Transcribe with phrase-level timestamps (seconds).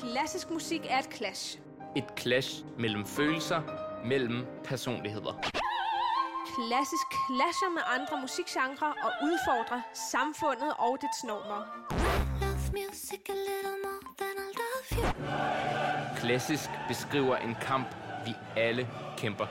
[0.00, 1.58] klassisk musik er et clash.
[1.96, 3.60] Et clash mellem følelser,
[4.04, 5.32] mellem personligheder.
[6.56, 9.80] Klassisk clasher med andre musikgenre og udfordrer
[10.12, 11.62] samfundet og dets normer.
[12.72, 16.16] Music a little more than I love you.
[16.16, 17.86] Klassisk beskriver en kamp,
[18.24, 19.46] vi alle kæmper.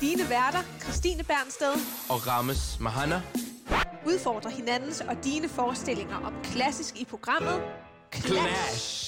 [0.00, 1.72] Dine værter, Christine Bernsted,
[2.10, 3.22] Og Rames Mahana,
[4.06, 7.62] udfordrer hinandens og dine forestillinger om klassisk i programmet
[8.12, 8.34] Clash.
[8.34, 9.07] Clash!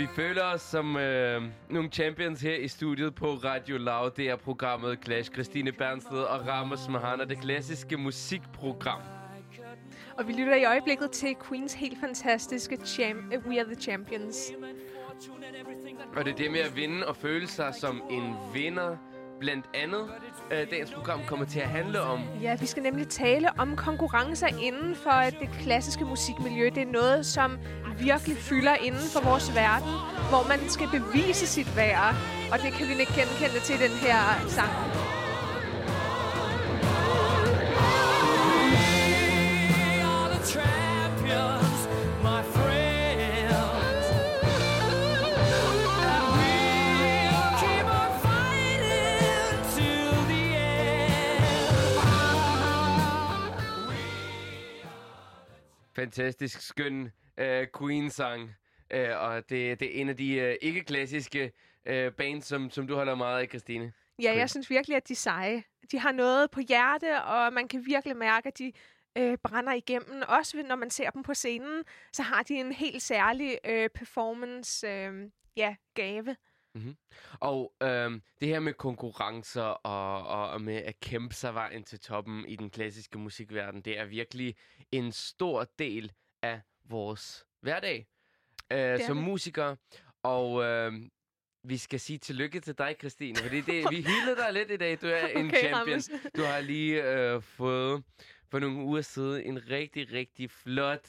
[0.00, 4.10] Vi føler os som øh, nogle champions her i studiet på Radio Loud.
[4.10, 5.32] Det er programmet Clash.
[5.32, 9.00] Christine Bernsted og Ramos Mahana, det klassiske musikprogram.
[10.18, 14.52] Og vi lytter i øjeblikket til Queens helt fantastiske Cham- uh, We Are The Champions.
[16.16, 18.96] Og det er det med at vinde og føle sig som en vinder.
[19.40, 20.00] Blandt andet,
[20.50, 24.46] øh, dagens program kommer til at handle om Ja, vi skal nemlig tale om konkurrencer
[24.46, 26.64] inden for det klassiske musikmiljø.
[26.74, 27.58] Det er noget, som
[27.98, 29.92] virkelig fylder inden for vores verden,
[30.30, 32.14] hvor man skal bevise sit værd.
[32.52, 34.72] Og det kan vi ikke genkende til den her sang.
[56.00, 58.50] Fantastisk skøn øh, Queen-sang.
[58.90, 61.52] Øh, og det, det er en af de øh, ikke-klassiske
[61.86, 63.92] øh, bands, som, som du holder meget af, Christine.
[64.22, 65.62] Ja, jeg synes virkelig, at de er seje.
[65.92, 68.72] De har noget på hjerte, og man kan virkelig mærke, at de
[69.18, 70.22] øh, brænder igennem.
[70.28, 74.86] Også når man ser dem på scenen, så har de en helt særlig øh, performance,
[74.86, 76.36] øh, ja, gave.
[77.40, 82.00] Og øhm, det her med konkurrencer og, og, og med at kæmpe sig vejen til
[82.00, 84.56] toppen i den klassiske musikverden, det er virkelig
[84.92, 88.06] en stor del af vores hverdag
[88.72, 89.24] øh, som det.
[89.24, 89.76] musikere.
[90.22, 91.10] Og øhm,
[91.64, 95.00] vi skal sige tillykke til dig, Christine, fordi det, vi hyldede dig lidt i dag.
[95.00, 96.00] Du er en Okay, champion.
[96.36, 98.04] Du har lige øh, fået
[98.50, 101.08] for nogle uger siden en rigtig, rigtig flot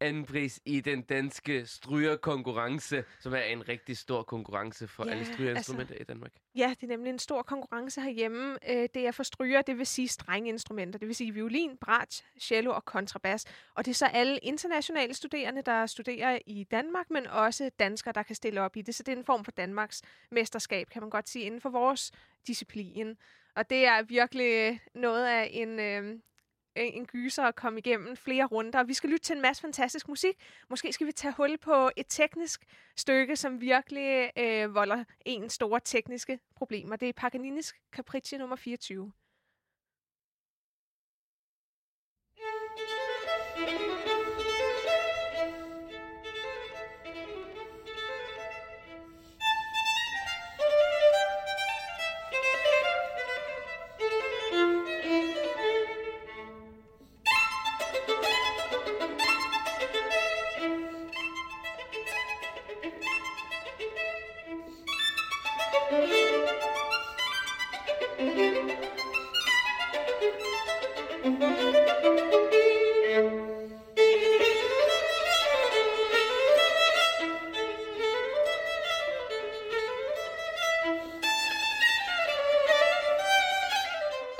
[0.00, 5.32] andenpris i den danske strygerkonkurrence, som er en rigtig stor konkurrence for Ja, alle altså-
[5.32, 6.32] strygerinstrumenter i Danmark.
[6.56, 8.58] Ja, det er nemlig en stor konkurrence herhjemme.
[8.70, 10.98] Øh, det er for stryger, det vil sige strenge instrumenter.
[10.98, 13.44] Det vil sige violin, bratsch, cello og kontrabas.
[13.74, 18.22] Og det er så alle internationale studerende, der studerer i Danmark, men også danskere, der
[18.22, 18.94] kan stille op i det.
[18.94, 22.12] Så det er en form for Danmarks mesterskab, kan man godt sige, inden for vores
[22.46, 23.16] disciplin.
[23.56, 25.80] Og det er virkelig noget af en...
[25.80, 26.20] Øh,
[26.84, 28.84] en gyser at komme igennem flere runder.
[28.84, 30.34] Vi skal lytte til en masse fantastisk musik.
[30.70, 32.64] Måske skal vi tage hul på et teknisk
[32.96, 36.96] stykke, som virkelig øh, volder en store tekniske problemer.
[36.96, 39.12] Det er Paganinis Capricci nummer 24.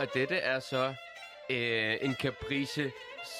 [0.08, 0.94] Og dette er så
[1.50, 2.90] øh, en caprice,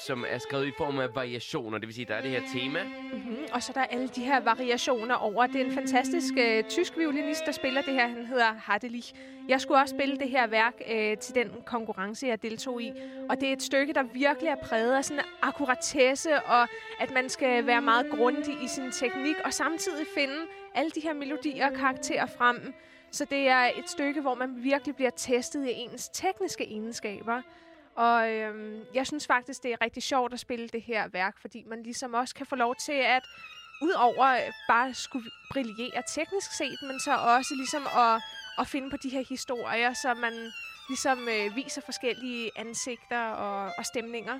[0.05, 1.77] som er skrevet i form af variationer.
[1.77, 2.83] Det vil sige, der er det her tema.
[2.83, 3.37] Mm-hmm.
[3.53, 5.47] Og så der er alle de her variationer over.
[5.47, 8.07] Det er en fantastisk øh, tysk violinist, der spiller det her.
[8.07, 9.13] Han hedder Hardelich.
[9.47, 12.91] Jeg skulle også spille det her værk øh, til den konkurrence, jeg deltog i.
[13.29, 16.67] Og det er et stykke, der virkelig er præget af sådan akkuratesse, og
[16.99, 20.37] at man skal være meget grundig i sin teknik, og samtidig finde
[20.75, 22.73] alle de her melodier og karakterer frem.
[23.11, 27.41] Så det er et stykke, hvor man virkelig bliver testet i ens tekniske egenskaber.
[27.95, 31.63] Og øhm, jeg synes faktisk, det er rigtig sjovt at spille det her værk, fordi
[31.67, 33.23] man ligesom også kan få lov til at,
[33.81, 38.21] udover bare skulle brillere teknisk set, men så også ligesom at,
[38.59, 40.33] at finde på de her historier, så man
[40.89, 44.39] ligesom øh, viser forskellige ansigter og, og stemninger.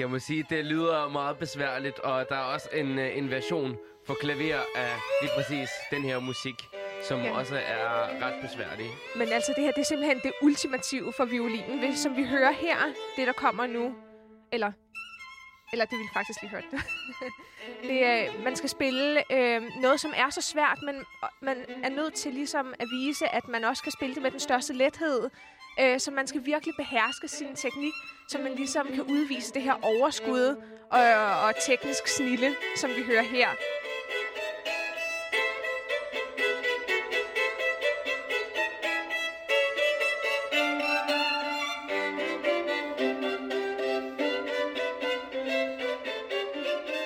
[0.00, 3.76] Jeg må sige, det lyder meget besværligt, og der er også en, øh, en version
[4.06, 4.92] for klaver af
[5.22, 6.54] lige præcis den her musik,
[7.08, 7.30] som Ja.
[7.38, 8.86] også er ret besværlig.
[9.16, 12.50] Men altså, det her det er simpelthen det ultimative for violinen, hvis, som vi hører
[12.52, 12.76] her,
[13.16, 13.94] det der kommer nu.
[14.52, 14.72] Eller,
[15.72, 16.80] eller det vil faktisk lige hørt det.
[17.90, 21.04] det er, man skal spille øh, noget, som er så svært, men
[21.42, 24.40] man er nødt til ligesom at vise, at man også kan spille det med den
[24.40, 25.30] største lethed.
[25.80, 27.92] Øh, så man skal virkelig beherske sin teknik,
[28.28, 30.56] så man ligesom kan udvise det her overskud
[30.90, 31.02] og,
[31.46, 33.48] og teknisk snille, som vi hører her.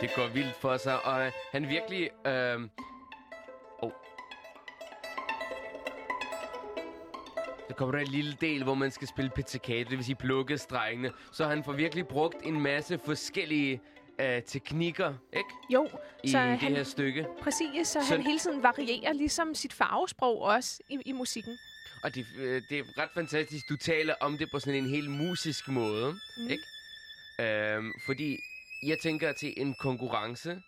[0.01, 2.27] Det går vildt for sig, og øh, han virkelig...
[2.27, 2.61] Øh...
[7.75, 10.59] Så kommer der en lille del, hvor man skal spille pizzicato, det vil sige plukke
[10.59, 11.11] strengene.
[11.33, 13.81] Så han får virkelig brugt en masse forskellige
[14.21, 15.49] øh, teknikker, ikke?
[15.71, 15.89] Jo,
[16.25, 17.27] I så det han, her stykke.
[17.43, 21.59] præcis, så, Så- han hele tiden varierer ligesom sit farvesprog også i, i musikken.
[22.03, 25.11] Og det, øh, det er ret fantastisk, du taler om det på sådan en helt
[25.11, 26.49] musisk måde, mm.
[26.51, 26.65] ikke?
[27.41, 28.37] Øhm, fordi
[28.87, 30.63] jeg tænker til en konkurrence,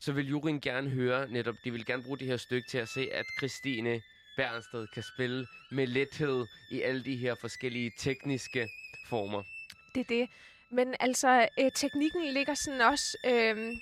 [0.00, 2.88] så vil juryen gerne høre netop, de vil gerne bruge det her stykke til at
[2.88, 4.00] se, at Christine
[4.36, 8.68] Bernsted kan spille med lethed i alle de her forskellige tekniske
[9.06, 9.42] former.
[9.94, 10.28] Det er det.
[10.70, 13.72] Men altså, øh, teknikken ligger sådan også øh,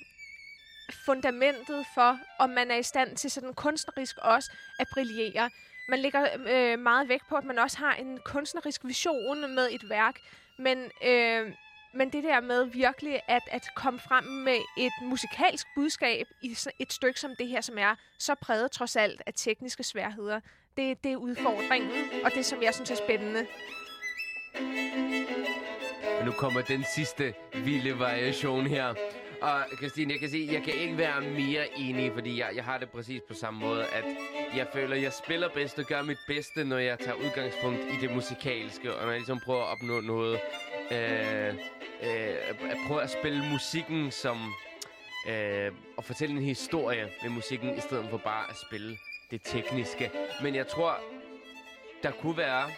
[1.07, 5.51] fundamentet for, om man er i stand til sådan kunstnerisk også at brillere.
[5.89, 9.89] Man lægger øh, meget vægt på, at man også har en kunstnerisk vision med et
[9.89, 10.21] værk.
[10.57, 11.53] Men, øh,
[11.99, 16.93] men det der med virkelig at, at komme frem med et musikalsk budskab i et
[16.93, 20.41] stykke som det her, som er så præget trods alt af tekniske sværheder,
[20.77, 21.91] det, det er udfordringen,
[22.25, 23.47] og det som jeg synes er spændende.
[26.19, 28.95] Men nu kommer den sidste vilde variation her.
[29.43, 32.79] Og Christine, jeg kan sige, jeg kan ikke være mere enig, fordi jeg, jeg har
[32.79, 34.05] det præcis på samme måde, at
[34.57, 38.15] jeg føler, jeg spiller bedst og gør mit bedste, når jeg tager udgangspunkt i det
[38.15, 40.41] musikalske, og når jeg ligesom prøver at opnå noget.
[40.93, 41.55] Øh,
[42.03, 44.53] øh, at prøve at spille musikken som...
[45.29, 48.99] Øh, og fortælle en historie med musikken, i stedet for bare at spille
[49.31, 50.11] det tekniske.
[50.43, 51.01] Men jeg tror,
[52.03, 52.71] der kunne være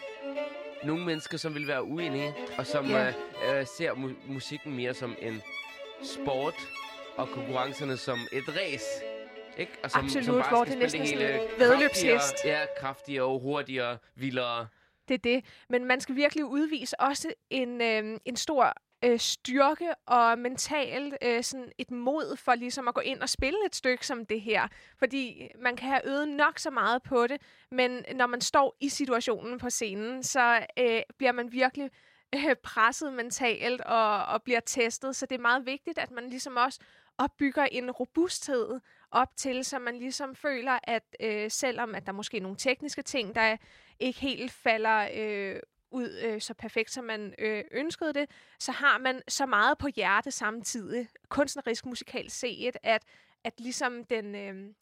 [0.83, 3.13] nogle mennesker, som vil være uenige, og som yeah.
[3.49, 5.41] øh, øh, ser mu- musikken mere som en
[6.03, 6.55] sport,
[7.17, 8.85] og konkurrencerne som et race.
[9.57, 9.71] Ikke?
[9.83, 14.67] Og som, Absolut, som bare hvor det næsten er hele kraftigere- Ja, kraftigere, hurtigere, vildere.
[15.07, 15.45] Det er det.
[15.69, 18.73] Men man skal virkelig udvise også en, øh, en stor
[19.05, 23.57] øh, styrke og mentalt øh, sådan et mod for ligesom at gå ind og spille
[23.65, 24.67] et stykke som det her.
[24.99, 27.41] Fordi man kan have øvet nok så meget på det,
[27.71, 31.89] men når man står i situationen på scenen, så øh, bliver man virkelig
[32.35, 35.15] øh, presset mentalt og, og bliver testet.
[35.15, 36.79] Så det er meget vigtigt, at man ligesom også
[37.17, 38.79] opbygger en robusthed
[39.11, 43.01] op til, så man ligesom føler, at øh, selvom at der måske er nogle tekniske
[43.01, 43.57] ting, der
[43.99, 45.59] ikke helt falder øh,
[45.91, 49.87] ud øh, så perfekt, som man øh, ønskede det, så har man så meget på
[49.95, 53.03] hjerte samtidig, kunstnerisk musikalt set, at,
[53.43, 54.73] at ligesom den, øh,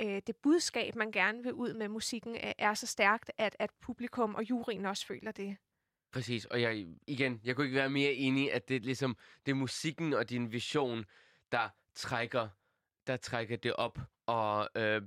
[0.00, 4.34] øh, det budskab, man gerne vil ud med musikken, er så stærkt, at, at publikum
[4.34, 5.56] og juryen også føler det.
[6.12, 9.16] Præcis, og jeg, igen, jeg kunne ikke være mere enig, at det er ligesom,
[9.46, 11.04] det er musikken og din vision,
[11.52, 12.48] der trækker,
[13.06, 15.02] der trækker det op, og øh,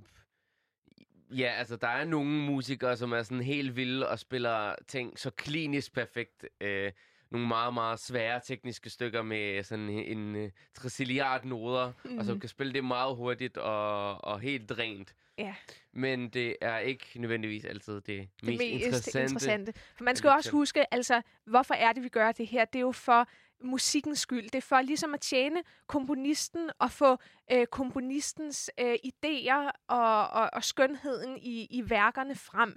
[1.31, 5.29] ja, altså, der er nogle musikere, som er sådan helt vilde og spiller ting så
[5.29, 6.91] klinisk perfekt, øh,
[7.31, 12.17] nogle meget, meget svære tekniske stykker med sådan en, uh, trecilliard noder, mm.
[12.17, 12.39] og så Mhm.
[12.39, 15.15] kan spille det meget hurtigt og, og helt rent.
[15.37, 15.55] Ja.
[15.93, 19.21] Men det er ikke nødvendigvis altid det, det mest, mest interessante.
[19.21, 19.73] interessante.
[19.95, 22.65] For man skal jo også huske, altså, hvorfor er det, vi gør det her?
[22.65, 23.27] Det er jo for
[23.63, 24.43] musikkens skyld.
[24.43, 27.17] Det er for ligesom at tjene komponisten og få
[27.51, 32.75] øh, komponistens øh, idéer og, og, og skønheden i, i værkerne frem.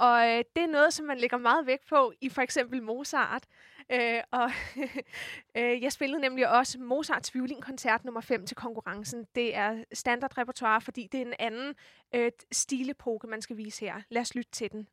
[0.00, 3.44] Og øh, det er noget, som man lægger meget vægt på i for eksempel Mozart.
[3.92, 4.50] Øh, og
[5.56, 9.26] øh, jeg spillede nemlig også Mozarts violinkoncert nummer 5 til konkurrencen.
[9.34, 11.74] Det er standardrepertoire, fordi det er en anden
[12.14, 13.94] øh, stilepoke, man skal vise her.
[14.10, 14.88] Lad os lytte til den.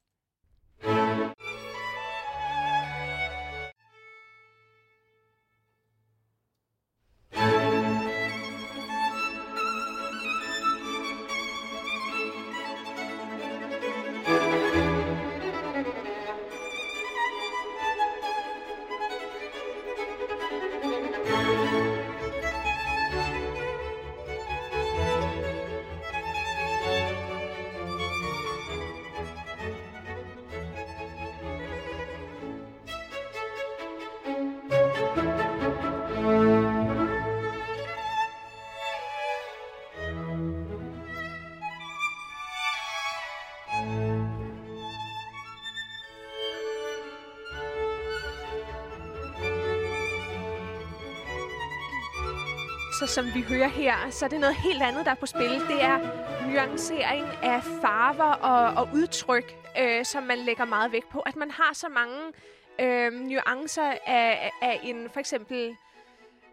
[53.18, 55.50] Som vi hører her, så er det noget helt andet, der er på spil.
[55.50, 55.98] Det er
[56.52, 61.20] nuancering af farver og, og udtryk, øh, som man lægger meget vægt på.
[61.20, 62.20] At man har så mange
[62.80, 65.76] øh, nuancer af, af en, for eksempel,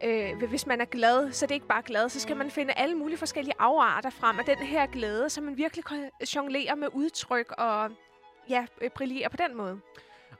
[0.04, 2.72] øh, hvis man er glad, så det er ikke bare glad, så skal man finde
[2.72, 6.88] alle mulige forskellige afarter frem af den her glæde, så man virkelig kan jonglere med
[6.92, 7.90] udtryk og
[8.48, 9.80] ja, øh, brillere på den måde.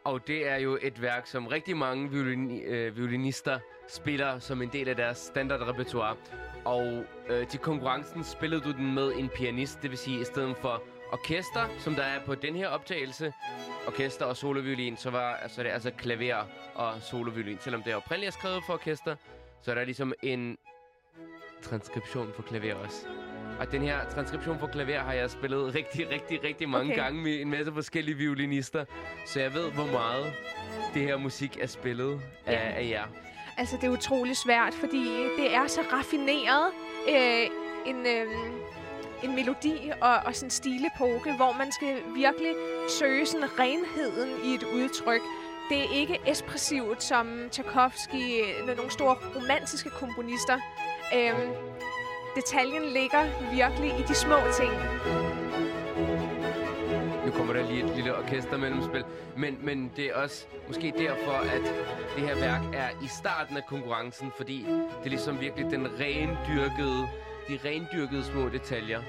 [0.04, 3.58] Og det er jo et værk, som rigtig mange violin, øh, violinister
[3.88, 6.16] spiller som en del af deres standardrepertoire.
[6.64, 10.56] Og øh, til konkurrencen spillede du den med en pianist, det vil sige i stedet
[10.56, 10.82] for
[11.12, 13.32] orkester, som der er på den her optagelse,
[13.86, 17.58] orkester og soloviolin, så var altså, det er altså klaver og soloviolin.
[17.60, 19.16] Selvom det er oprindeligt skrevet for orkester,
[19.62, 20.58] så er der ligesom en
[21.62, 23.06] transkription for klaver også.
[23.66, 27.02] Og den her transkription for klaver har jeg spillet rigtig, rigtig, rigtig mange Okay.
[27.02, 28.84] gange med en masse forskellige violinister.
[29.26, 30.32] Så jeg ved, hvor meget
[30.94, 32.58] det her musik er spillet af, Ja.
[32.80, 33.04] af jer.
[33.56, 35.04] Altså, det er utrolig svært, fordi
[35.38, 36.66] det er så raffineret
[37.08, 37.46] øh,
[37.86, 38.26] en, øh,
[39.22, 42.52] en melodi og, og sådan en stilepoke, hvor man skal virkelig
[43.00, 45.20] søge sådan renheden i et udtryk.
[45.68, 48.24] Det er ikke ekspressivt som Tchaikovsky,
[48.60, 50.58] øh, nogle store romantiske komponister.
[51.16, 51.32] Øh,
[52.36, 54.72] detaljen ligger virkelig i de små ting.
[57.26, 59.04] Nu kommer der lige et lille orkester mellemspil.
[59.36, 61.62] Men, men det er også måske derfor, at
[62.16, 67.08] det her værk er i starten af konkurrencen, fordi det er ligesom virkelig den rendyrkede,
[67.48, 69.02] de rendyrkede små detaljer.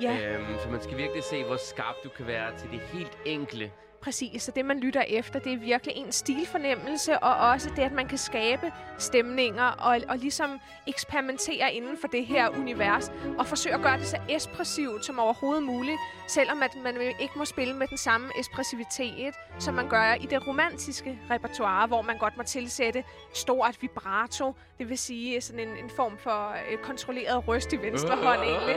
[0.00, 0.34] Ja.
[0.34, 3.70] Øhm, så man skal virkelig se, hvor skarp du kan være til det helt enkle.
[4.04, 7.92] Præcis, så det man lytter efter, det er virkelig en stilfornemmelse, og også det, at
[7.92, 13.74] man kan skabe stemninger og, og ligesom eksperimentere inden for det her univers, og forsøge
[13.74, 15.96] at gøre det så ekspressivt som overhovedet muligt,
[16.28, 20.46] selvom at man ikke må spille med den samme ekspressivitet, som man gør i det
[20.46, 25.90] romantiske repertoire, hvor man godt må tilsætte stort vibrato, det vil sige sådan en, en
[25.90, 28.76] form for øh, kontrolleret røst i venstre hånd egentlig,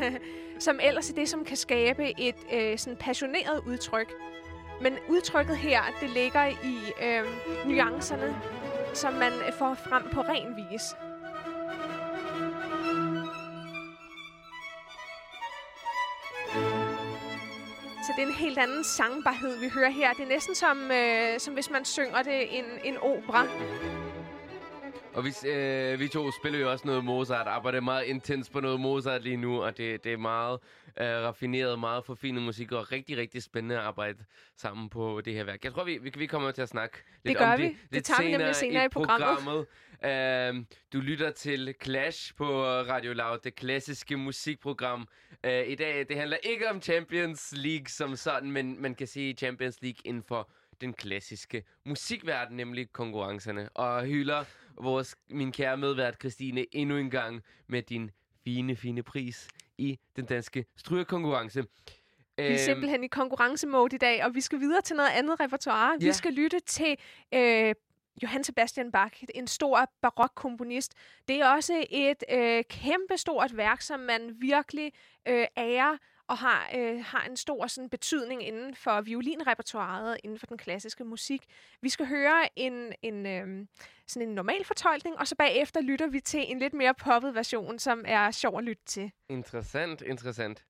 [0.66, 4.12] som ellers er det, som kan skabe et øh, sådan passioneret udtryk.
[4.80, 7.24] Men udtrykket her, det ligger i øh,
[7.66, 8.36] nuancerne,
[8.94, 10.82] som man øh, får frem på ren vis.
[18.06, 20.12] Så det er en helt anden sangbarhed, vi hører her.
[20.12, 23.46] Det er næsten som, øh, som hvis man synger det en, en opera.
[25.20, 28.80] Og vi, øh, vi to spiller jo også noget Mozart, arbejder meget intens på noget
[28.80, 30.58] Mozart lige nu, og det, det er meget
[31.00, 34.24] øh, raffineret, meget forfinet musik, og rigtig, rigtig spændende at arbejde
[34.56, 35.64] sammen på det her værk.
[35.64, 37.64] Jeg tror, vi, vi, vi kommer til at snakke lidt gør om vi.
[37.64, 39.66] det, Det lidt tager vi nemlig senere i programmet.
[40.04, 40.58] programmet.
[40.58, 45.08] Øh, du lytter til Clash på Radio Loud, det klassiske musikprogram.
[45.44, 49.34] Øh, I dag, det handler ikke om Champions League som sådan, men man kan sige
[49.34, 50.50] Champions League inden for
[50.80, 53.68] den klassiske musikverden, nemlig konkurrencerne.
[53.68, 54.44] Og hylder
[54.82, 58.10] vores, min kære medvært Christine endnu en gang med din
[58.44, 61.62] fine, fine pris i den danske strygerkonkurrence.
[61.62, 65.40] Vi Øhm, er simpelthen i konkurrencemode i dag, og vi skal videre til noget andet
[65.40, 65.96] repertoire.
[66.00, 66.12] Vi Ja.
[66.12, 66.96] skal lytte til
[67.34, 67.74] øh,
[68.22, 70.94] Johann Sebastian Bach, en stor barokkomponist.
[71.28, 74.92] Det er også et øh, kæmpestort værk, som man virkelig
[75.28, 75.96] øh, ærer
[76.30, 81.04] og har, øh, har en stor sådan, betydning inden for violinrepertoireet, inden for den klassiske
[81.04, 81.42] musik.
[81.82, 83.66] Vi skal høre en, en, øh,
[84.06, 87.78] sådan en normal fortolkning, og så bagefter lytter vi til en lidt mere poppet version,
[87.78, 89.12] som er sjov at lytte til.
[89.28, 90.64] Interessant, interessant.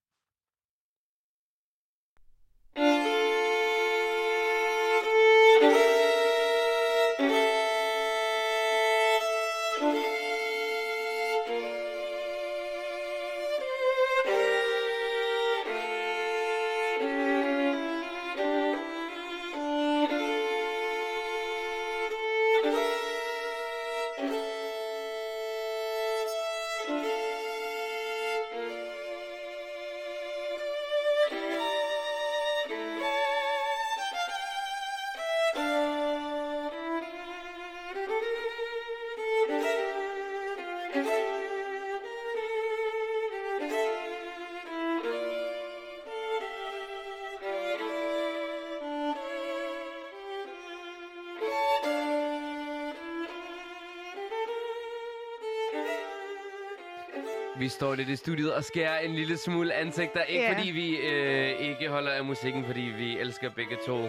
[57.60, 60.22] Vi står lidt i studiet og skærer en lille smule ansigter.
[60.22, 60.52] Ikke Ja.
[60.52, 64.02] fordi vi øh, ikke holder af musikken, fordi vi elsker begge to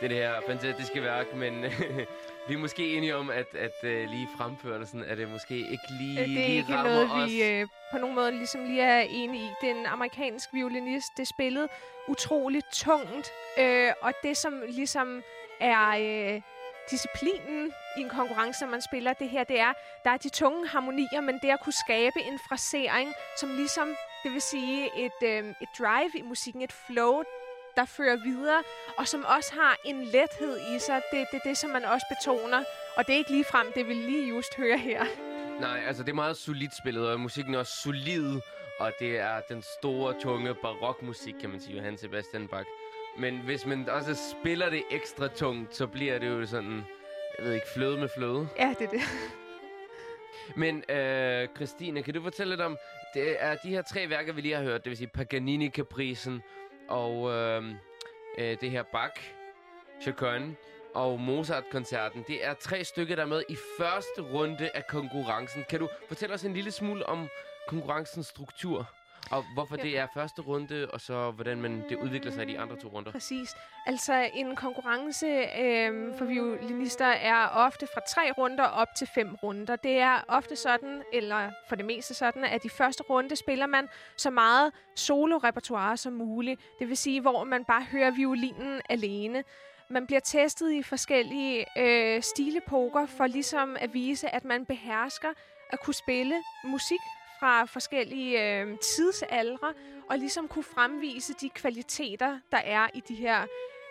[0.00, 1.62] det her fantastiske værk, men
[2.48, 6.14] vi er måske enige om, at, at øh, lige fremførelsen er det måske ikke lige,
[6.16, 7.30] det er lige ikke noget, os.
[7.30, 9.48] vi øh, på nogen måde ligesom lige er enige i.
[9.60, 11.08] Det er en amerikansk violinist.
[11.16, 11.68] Det spillede
[12.08, 13.30] utroligt tungt.
[13.58, 15.22] Øh, og det, som ligesom
[15.60, 15.88] er
[16.34, 16.40] øh,
[16.90, 19.72] disciplinen i en konkurrence, når man spiller det her, det er,
[20.04, 23.88] der er de tunge harmonier, men det at kunne skabe en frasering, som ligesom,
[24.22, 27.22] det vil sige et, øh, et drive i musikken, et flow,
[27.76, 28.62] der fører videre,
[28.98, 31.02] og som også har en lethed i sig.
[31.12, 32.64] Det, det er det, som man også betoner.
[32.96, 35.04] Og det er ikke lige frem det, vi lige just hører her.
[35.60, 38.40] Nej, altså det er meget solidt spillet, og musikken er også solid,
[38.78, 42.68] og det er den store, tunge barokmusik, kan man sige, Johann Sebastian Bach.
[43.18, 46.84] Men hvis man også spiller det ekstra tungt, så bliver det jo sådan,
[47.38, 48.48] jeg ved ikke, fløde med fløde.
[48.58, 49.00] Ja, det er det.
[50.56, 52.78] Men øh, Christine, kan du fortælle lidt om,
[53.14, 56.42] det er de her tre værker, vi lige har hørt, det vil sige Paganini-capricen
[56.88, 57.64] og øh,
[58.38, 59.22] øh, det her Bach,
[60.02, 60.56] Chaconne
[60.94, 62.24] og Mozart-koncerten.
[62.28, 65.64] Det er tre stykker, der er med i første runde af konkurrencen.
[65.70, 67.28] Kan du fortælle os en lille smule om
[67.68, 68.90] konkurrencens struktur?
[69.30, 69.82] Og hvorfor Ja.
[69.82, 72.88] det er første runde, og så hvordan man, det udvikler sig i de andre to
[72.88, 73.12] runder.
[73.12, 73.48] Præcis.
[73.86, 75.26] Altså, en konkurrence
[75.60, 79.76] øh, for violinister er ofte fra tre runder op til fem runder.
[79.76, 83.88] Det er ofte sådan, eller for det meste sådan, at i første runde spiller man
[84.16, 86.60] så meget solo-repertoire som muligt.
[86.78, 89.44] Det vil sige, hvor man bare hører violinen alene.
[89.90, 95.28] Man bliver testet i forskellige øh, stilepoker for ligesom at vise, at man behersker
[95.70, 96.34] at kunne spille
[96.64, 97.00] musik
[97.40, 99.74] fra forskellige øh, tidsaldre,
[100.10, 103.46] og ligesom kunne fremvise de kvaliteter, der er i de her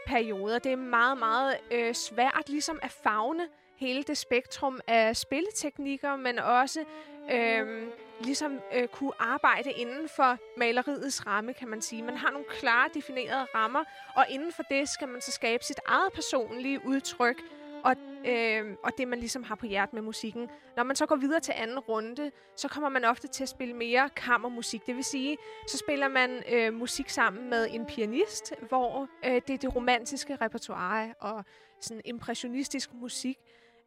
[0.08, 0.60] perioder.
[0.60, 6.40] Det er meget, meget øh, svært ligesom at fagne hele det spektrum af spilleteknikker, men
[6.40, 6.84] også
[7.32, 7.88] øh,
[8.20, 12.04] ligesom øh, kunne arbejde inden for maleriets ramme, kan man sige.
[12.04, 13.84] Man har nogle klare definerede rammer,
[14.16, 17.42] og inden for det skal man så skabe sit eget personlige udtryk,
[17.86, 17.96] og,
[18.26, 20.50] øh, og det, man ligesom har på hjertet med musikken.
[20.76, 23.74] Når man så går videre til anden runde, så kommer man ofte til at spille
[23.74, 24.86] mere kammermusik.
[24.86, 29.50] Det vil sige, så spiller man øh, musik sammen med en pianist, hvor øh, det
[29.50, 31.46] er det romantiske repertoire og
[31.82, 33.38] sådan impressionistisk musik,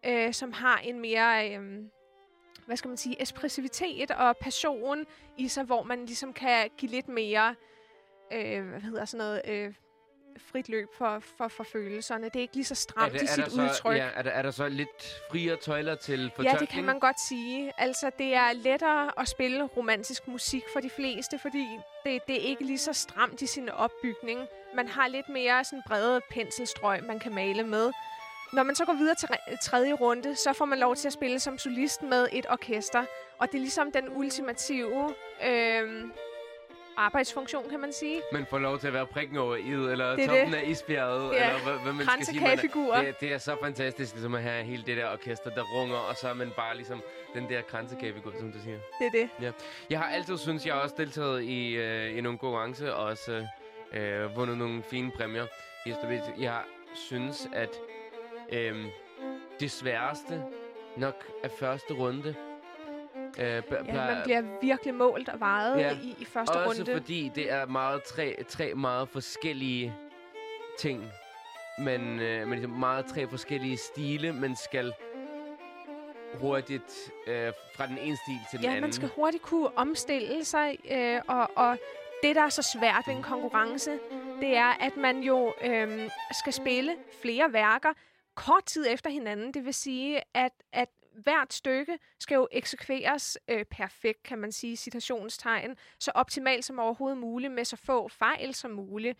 [0.06, 1.56] øh, som har en mere...
[1.56, 1.82] Øh,
[2.66, 5.04] hvad skal man sige, ekspressivitet og passion
[5.38, 7.54] i sig, hvor man ligesom kan give lidt mere,
[8.32, 9.74] øh, hvad hedder sådan noget, øh,
[10.38, 12.24] frit løb for, for, for følelserne.
[12.24, 13.96] Det er ikke lige så stramt i sit så, udtryk.
[13.96, 16.60] Ja, er, der, er der så lidt friere tøjler til Ja, fortolkning?
[16.60, 17.72] det kan man godt sige.
[17.78, 21.66] Altså, det er lettere at spille romantisk musik for de fleste, fordi
[22.04, 24.40] det, det er ikke lige så stramt i sin opbygning.
[24.76, 27.92] Man har lidt mere sådan brede penselstrøg, man kan male med.
[28.52, 31.12] Når man så går videre til re- tredje runde, så får man lov til at
[31.12, 33.04] spille som solist med et orkester.
[33.38, 35.14] Og det er ligesom den ultimative
[35.46, 36.04] øh,
[36.98, 38.20] arbejdsfunktion, kan man sige.
[38.32, 40.58] Man får lov til at være prikken over id, eller Det er toppen det.
[40.58, 41.48] af isbjerget, Ja.
[41.48, 42.40] eller hvad, hvad man skal sige.
[42.40, 43.02] Man er, Kransekagefigurer.
[43.04, 46.16] det, det er så fantastisk ligesom at have hele det der orkester, der runger, og
[46.16, 47.02] så er man bare ligesom
[47.34, 48.78] den der kransekagefigur, som du siger.
[49.00, 49.52] Det er det.
[49.90, 53.46] Jeg har altid synes jeg har også deltaget i, øh, i nogle konkurrencer, og også
[53.92, 55.46] øh, vundet nogle fine præmier.
[55.86, 55.96] Jeg,
[56.38, 56.60] jeg
[56.94, 57.70] synes, at
[58.52, 58.84] øh,
[59.60, 60.42] det sværeste
[60.96, 62.34] nok er første runde.
[63.38, 65.90] Øh, Ja, man bliver virkelig målt og vejet Ja.
[66.02, 66.92] i, i første Også runde.
[66.92, 69.94] fordi det er meget tre, tre meget forskellige
[70.78, 71.04] ting.
[71.78, 74.92] Men, øh, men ligesom meget tre forskellige stile, man skal
[76.34, 78.80] hurtigt øh, fra den ene stil til den Ja, anden.
[78.82, 81.78] man skal hurtigt kunne omstille sig, øh, og, og
[82.22, 83.98] det, der er så svært ved en konkurrence,
[84.40, 87.88] det er, at man jo øh, skal spille flere værker
[88.34, 89.54] kort tid efter hinanden.
[89.54, 90.88] Det vil sige, at, at
[91.22, 97.18] hvert stykke skal jo eksekveres øh, perfekt, kan man sige, citationstegn, så optimalt som overhovedet
[97.18, 99.18] muligt, med så få fejl som muligt.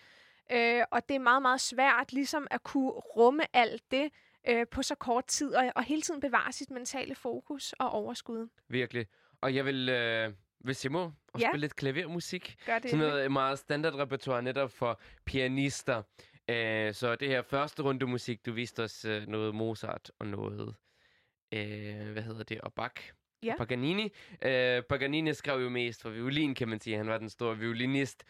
[0.52, 4.10] Øh, og det er meget, meget svært ligesom at kunne rumme alt det
[4.48, 8.48] øh, på så kort tid, og, og hele tiden bevare sit mentale fokus og overskud.
[8.68, 9.06] Virkelig.
[9.40, 11.50] Og jeg vil, øh, hvis jeg må, også Ja.
[11.50, 12.56] spille lidt klavermusik.
[12.66, 16.02] Gør det Sådan noget meget standard repertoire netop for pianister.
[16.50, 20.74] Øh, så det her første runde musik, du viste os øh, noget Mozart og noget,
[21.52, 23.12] øh, hvad hedder det, og Bach.
[23.42, 23.52] Ja.
[23.52, 24.12] Og Paganini.
[24.42, 26.96] Øh, Paganini skrev jo mest for violin, kan man sige.
[26.96, 28.24] Han var den store violinist.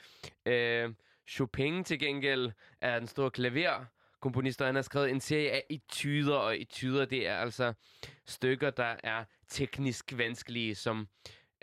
[0.47, 0.95] Øh,
[1.29, 6.37] Chopin til gengæld er den store klaverkomponist, og han har skrevet en serie af etyder,
[6.37, 7.73] og etyder, det er altså
[8.27, 11.09] stykker, der er teknisk vanskelige, som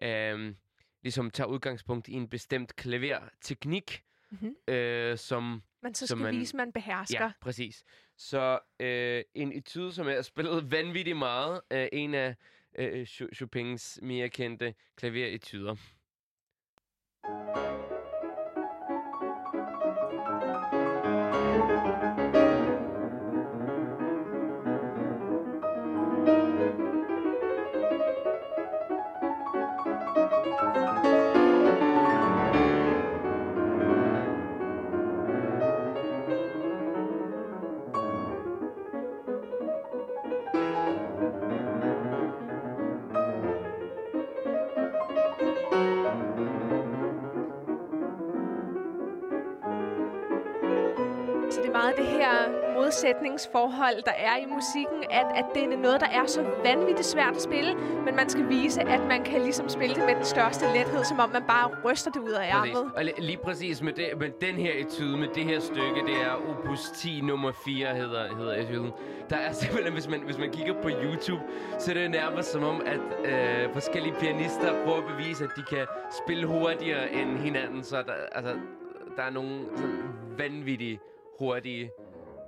[0.02, 0.56] øh,
[1.04, 4.56] ligesom tager udgangspunkt i en bestemt klaverteknik, Mhm.
[4.68, 7.24] øh, som Man så som skal man- vise, man behersker.
[7.26, 7.84] Ja, præcis.
[8.18, 12.36] Så øh, en etude, som er spillet vanvittigt meget, er en af
[12.80, 15.76] øh, Cho- Chopins mere kendte klaveretyder.
[17.24, 17.75] Så det
[51.78, 52.34] meget det her
[52.80, 57.36] modsætningsforhold, der er i musikken, at, at det er noget, der er så vanvittigt svært
[57.36, 57.72] at spille,
[58.06, 61.20] men man skal vise, at man kan ligesom spille det med den største lethed, som
[61.20, 62.92] om man bare ryster det ud af ærmet.
[62.96, 66.16] Og li- lige præcis med, det, med den her etude, med det her stykke, det
[66.22, 68.92] er opus 10 nummer 4, hedder, hedder etyden.
[69.30, 71.42] Der er simpelthen, hvis man, hvis man kigger på YouTube,
[71.80, 73.00] så er det nærmest som om, at
[73.32, 75.86] øh, forskellige pianister prøver at bevise, at de kan
[76.24, 77.84] spille hurtigere end hinanden.
[77.84, 78.54] Så der, altså,
[79.18, 80.04] der er nogle sådan
[80.38, 81.00] vanvittige,
[81.40, 81.92] hurtige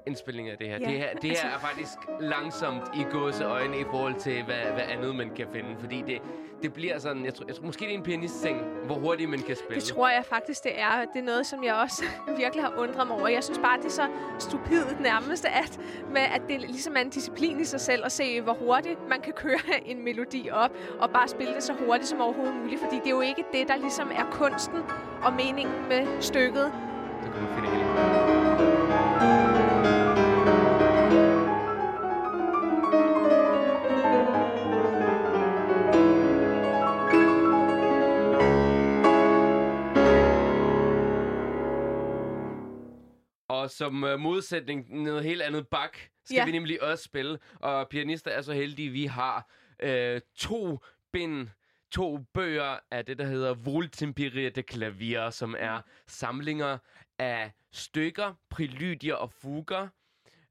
[0.07, 0.77] indspilninger af det her.
[0.79, 4.55] Ja, det her, det altså- her er faktisk langsomt i gåseøjne i forhold til, hvad,
[4.73, 5.69] hvad andet man kan finde.
[5.79, 6.21] Fordi det,
[6.63, 9.39] det bliver sådan, jeg tror, jeg tror måske det er en pianistting, hvor hurtigt man
[9.39, 9.75] kan spille.
[9.75, 11.05] Det tror jeg faktisk, det er.
[11.13, 12.03] Det er noget, som jeg også
[12.41, 13.27] virkelig har undret mig over.
[13.27, 14.07] Jeg synes bare, det er så
[14.39, 15.79] stupidt nærmest, at,
[16.13, 19.21] med, at det ligesom er en disciplin i sig selv at se, hvor hurtigt man
[19.21, 19.59] kan køre
[19.91, 22.81] en melodi op, og bare spille det så hurtigt som overhovedet muligt.
[22.81, 24.79] Fordi det er jo ikke det, der ligesom er kunsten
[25.23, 26.71] og meningen med stykket.
[27.23, 28.26] Så kan man finde det hele.
[43.67, 46.45] Og som uh, modsætning noget helt andet bak, skal Ja.
[46.45, 47.39] vi nemlig også spille.
[47.55, 49.49] Og pianister er så heldige, vi har
[49.85, 50.79] uh, to
[51.11, 51.49] bind,
[51.91, 56.77] to bøger af det, der hedder Wohltemperierte Klavier, som er samlinger
[57.19, 59.87] af stykker, preludier og fuger,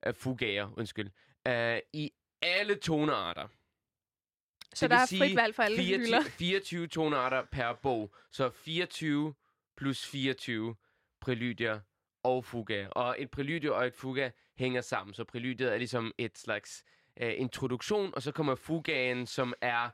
[0.07, 1.11] uh, fugager, undskyld,
[1.49, 2.11] uh, i
[2.43, 3.49] alle tonearter.
[4.75, 6.23] Så Det der er frit valg for alle 24, hylder.
[6.39, 8.15] 24 tonearter per bog.
[8.33, 9.35] Så 24
[9.77, 10.77] plus 24
[11.21, 11.81] preludier
[12.27, 12.87] og fuga.
[12.91, 15.15] Og et preludie og et fuga hænger sammen.
[15.15, 16.85] Så preludiet er ligesom et slags
[17.21, 19.89] øh, introduktion, og så kommer fugaen, som er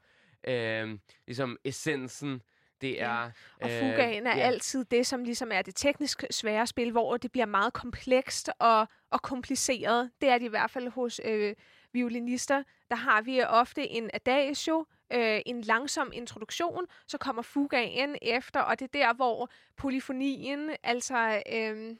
[0.48, 2.42] øh, ligesom essensen.
[2.80, 3.04] Det Ja.
[3.04, 3.30] er...
[3.60, 4.42] Og øh, fugaen er ja.
[4.42, 8.88] altid det, som ligesom er det teknisk svære spil, hvor det bliver meget komplekst og,
[9.10, 10.10] og kompliceret.
[10.20, 11.54] Det er det i hvert fald hos øh,
[11.92, 12.62] violinister.
[12.90, 18.78] Der har vi ofte en adagio, øh, en langsom introduktion, så kommer fugaen efter, og
[18.78, 21.42] det er der, hvor polyfonien, altså...
[21.52, 21.96] Øh,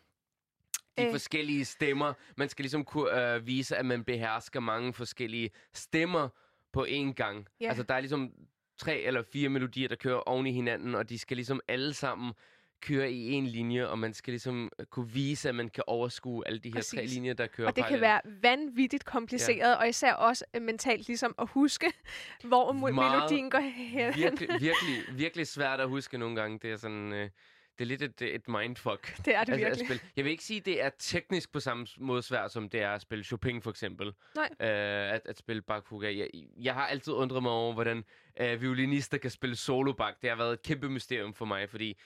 [0.99, 1.11] de Øh.
[1.11, 2.13] forskellige stemmer.
[2.37, 6.29] Man skal ligesom kunne øh, vise, at man behersker mange forskellige stemmer
[6.73, 7.47] på én gang.
[7.61, 7.69] Ja.
[7.69, 8.31] Altså, der er ligesom
[8.79, 12.33] tre eller fire melodier, der kører oven i hinanden, og de skal ligesom alle sammen
[12.81, 16.47] køre i en linje, og man skal ligesom øh, kunne vise, at man kan overskue
[16.47, 17.15] alle de her tre Præcis.
[17.15, 18.43] linjer, der kører og det kan parallelt.
[18.43, 19.75] være vanvittigt kompliceret, ja.
[19.75, 21.93] og især også øh, mentalt ligesom at huske,
[22.45, 24.15] hvor Meget melodien går hen.
[24.17, 26.59] Virkelig, virkelig, virkelig svært at huske nogle gange.
[26.63, 27.13] Det er sådan...
[27.13, 27.31] Øh,
[27.79, 29.17] det er lidt et, et mindfuck.
[29.25, 29.87] Det er det Altså, at virkelig.
[29.87, 30.03] spille.
[30.17, 32.91] Jeg vil ikke sige, at det er teknisk på samme måde svært, som det er
[32.91, 34.13] at spille Chopin for eksempel.
[34.35, 34.49] Nej.
[34.61, 35.87] Øh, at, at spille Bach.
[36.03, 38.05] Jeg, jeg har altid undret mig over, hvordan
[38.41, 40.17] øh, violinister kan spille solo Bach.
[40.23, 41.99] Det har været et kæmpe mysterium for mig, fordi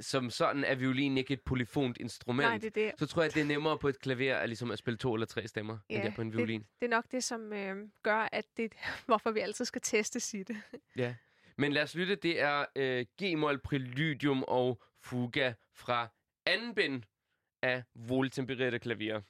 [0.00, 2.48] som sådan er violin ikke et polyfont instrument.
[2.48, 2.92] Nej, det er det.
[2.98, 5.26] Så tror jeg, det er nemmere på et klaver at, ligesom at spille to eller
[5.26, 6.60] tre stemmer, end det er på en violin.
[6.60, 8.72] Det, det er nok det, som øh, gør, at det,
[9.06, 10.50] hvorfor vi altid skal teste sit.
[10.96, 11.14] Ja.
[11.56, 16.08] Men lad os lytte, det er øh, G-mol Preludium og Fuga fra
[16.46, 17.02] anden bind
[17.62, 19.20] af voltempererede klavier.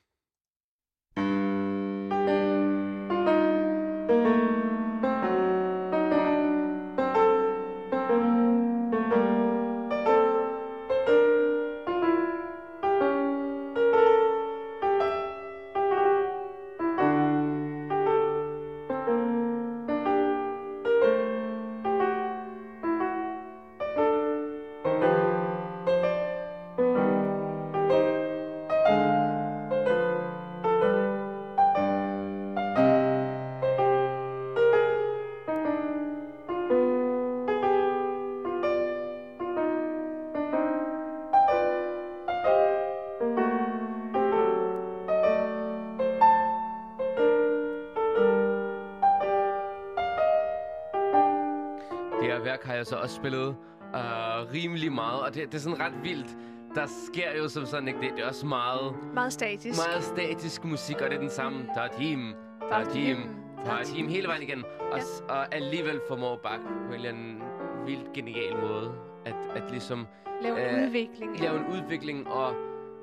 [52.90, 53.57] Her værk har jeg så også spillet
[53.94, 56.37] øh, rimelig meget, og det, det er sådan ret vildt.
[56.74, 58.11] Der sker jo som sådan ikke det.
[58.16, 59.79] Det er også meget, Meget statisk.
[59.88, 61.59] meget statisk musik, og det er den samme.
[61.74, 62.35] Tajim,
[62.70, 63.16] tajim,
[63.64, 64.64] tajim, hele vejen igen.
[64.92, 67.42] Og, s- og alligevel formår Bach på en eller anden
[67.87, 68.92] vildt genial måde
[69.27, 70.07] at, at ligesom
[70.42, 71.40] Lave en Øh, udvikling.
[71.40, 72.55] lave en udvikling og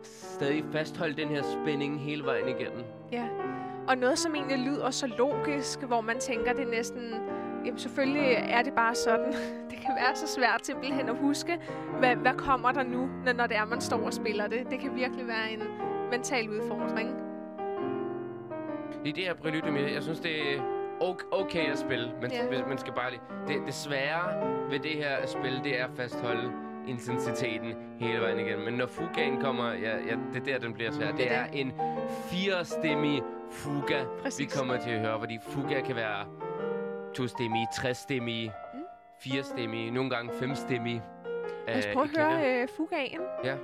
[0.04, 2.84] stadig fastholde den her spænding hele vejen igennem.
[3.12, 3.28] Ja.
[3.88, 7.14] Og noget, som egentlig lyder så logisk, hvor man tænker, det er næsten...
[7.66, 9.34] Jamen selvfølgelig er det bare sådan.
[9.70, 11.60] Det kan være så svært simpelthen at huske,
[12.00, 14.68] hvad, hvad kommer der nu, når, når det er, man står og spiller det.
[14.72, 15.64] Det kan virkelig være en
[16.12, 17.16] mental udfordring.
[19.06, 20.60] I det her preludium, jeg jeg synes, det er
[21.02, 22.66] ok- okay at spille, men Ja.
[22.68, 23.22] man skal bare lige...
[23.48, 26.52] Det, det svære ved det her at spille, det er at fastholde
[26.88, 28.66] intensiteten hele vejen igennem.
[28.66, 31.08] Men når fugaen kommer, ja, ja, det er der, den bliver svær.
[31.08, 31.72] Det Det er er en
[32.32, 34.40] firestemmig fuga, Præcis.
[34.40, 36.26] vi kommer til at høre, fordi fuga kan være
[37.16, 38.80] tostemmig, trestemmig, Mm.
[39.20, 41.02] firestemmig, nogle gange femstemmig.
[41.68, 43.20] Lad os øh, prøve at høre øh, fugaen.
[43.44, 43.56] Ja.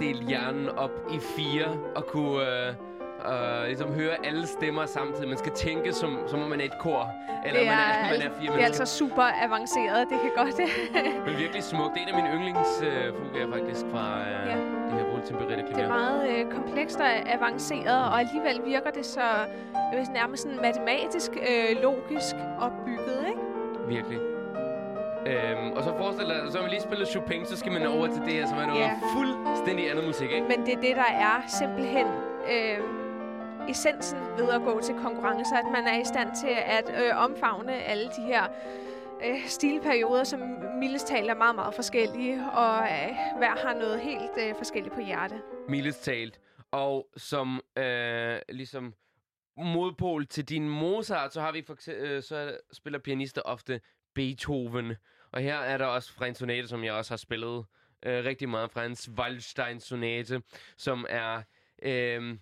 [0.00, 2.68] Dele hjernen op i fire og kunne øh,
[3.32, 5.28] øh, ligesom høre alle stemmer samtidig.
[5.28, 7.08] Man skal tænke, som, som om man er et kor.
[7.46, 8.64] Eller det man, er, er, man er fire det er mennesker.
[8.64, 10.06] altså super avanceret.
[10.10, 10.60] Det kan godt...
[11.26, 11.94] Men virkelig smukt.
[11.94, 14.56] Det er en af mine yndlingsfugaer øh, faktisk fra øh, Ja.
[14.90, 15.88] det her voltempererte Det er klaver.
[15.88, 19.20] meget øh, komplekst og avanceret, og alligevel virker det så
[19.94, 23.40] øh, nærmest sådan matematisk øh, logisk opbygget, ikke?
[23.88, 24.18] Virkelig.
[25.26, 28.06] Øhm, og så forestil dig, så har man lige spillet Chopin, så skal man over
[28.06, 29.00] til det her, som er noget Ja.
[29.16, 30.46] fuldstændig andet musik, ikke?
[30.48, 32.06] Men det er det, der er simpelthen
[32.52, 32.78] øh,
[33.70, 37.72] essensen ved at gå til konkurrencer, at man er i stand til at øh, omfavne
[37.72, 38.44] alle de her
[39.24, 40.40] øh, stilperioder, som
[40.78, 45.00] mildest talt er meget, meget forskellige, og øh, hver har noget helt øh, forskelligt på
[45.00, 45.34] hjerte.
[45.68, 46.40] Mildest talt.
[46.72, 48.94] Og som øh, ligesom
[49.56, 53.80] modpol til din Mozart, så har vi for eksempel, øh, så spiller pianister ofte
[54.14, 54.94] Beethoven.
[55.32, 57.64] Og her er der også fra en sonate, som jeg også har spillet
[58.02, 60.42] øh, rigtig meget fra hans Waldstein sonate,
[60.76, 61.42] som er...
[61.82, 62.38] Øh,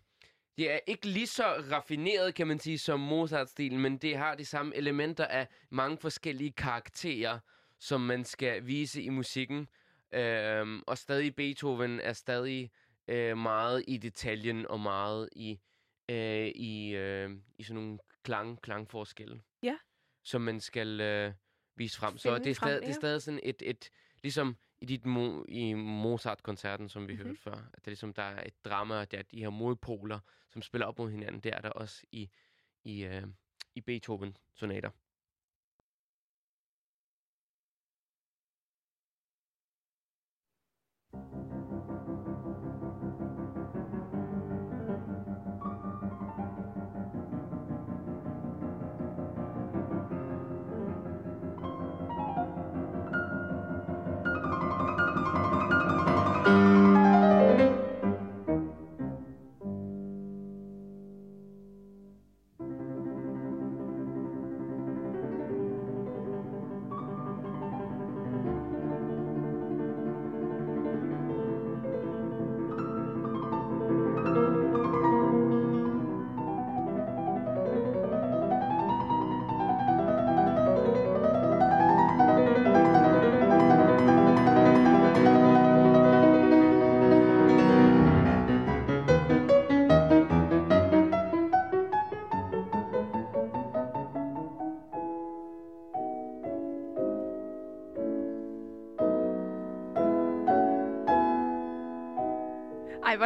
[0.58, 4.44] det er ikke lige så raffineret, kan man sige, som Mozart-stilen, men det har de
[4.44, 7.38] samme elementer af mange forskellige karakterer,
[7.78, 9.68] som man skal vise i musikken.
[10.12, 12.70] Øhm, og stadig Beethoven er stadig
[13.08, 15.60] øh, meget i detaljen og meget i,
[16.08, 19.42] øh, i, øh, i sådan nogle klang, klangforskelle.
[19.62, 19.76] Ja.
[20.24, 21.32] Som man skal øh,
[21.78, 22.18] vise frem.
[22.18, 22.92] Så det er, frem, stadig, det er ja.
[22.94, 23.90] stadig sådan et, et
[24.22, 27.22] ligesom i, dit mo- i Mozart-koncerten, som vi Mhm.
[27.22, 27.28] mm-hmm.
[27.28, 27.52] hørte før.
[27.72, 30.62] At det er ligesom, der er et drama, og der er de her modpoler, som
[30.62, 31.40] spiller op mod hinanden.
[31.40, 32.30] Det er der også i,
[32.84, 33.22] i, øh,
[33.74, 34.90] i Beethoven-sonater.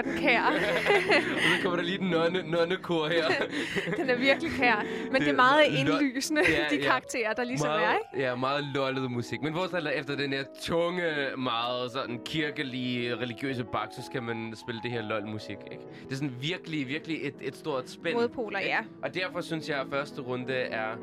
[0.07, 0.47] Ej, den kære.
[0.47, 3.25] og så kommer der lige nonne, nonnekor her.
[3.99, 4.85] den er virkelig kær.
[5.05, 6.89] Men det, Det er meget indlysende, Ja, de ja.
[6.89, 8.27] karakterer, der ligesom meget, er, ikke?
[8.29, 9.43] Ja, meget lollet musik.
[9.43, 11.03] Men hvor så efter den her tunge,
[11.39, 15.85] meget sådan kirkelige, religiøse bak, så skal man spille det her lol-musik, ikke?
[16.05, 18.15] Det er sådan virkelig, virkelig et, et stort spænd.
[18.15, 18.79] Modpoler, ja.
[19.03, 20.97] Og derfor synes jeg, at første runde er,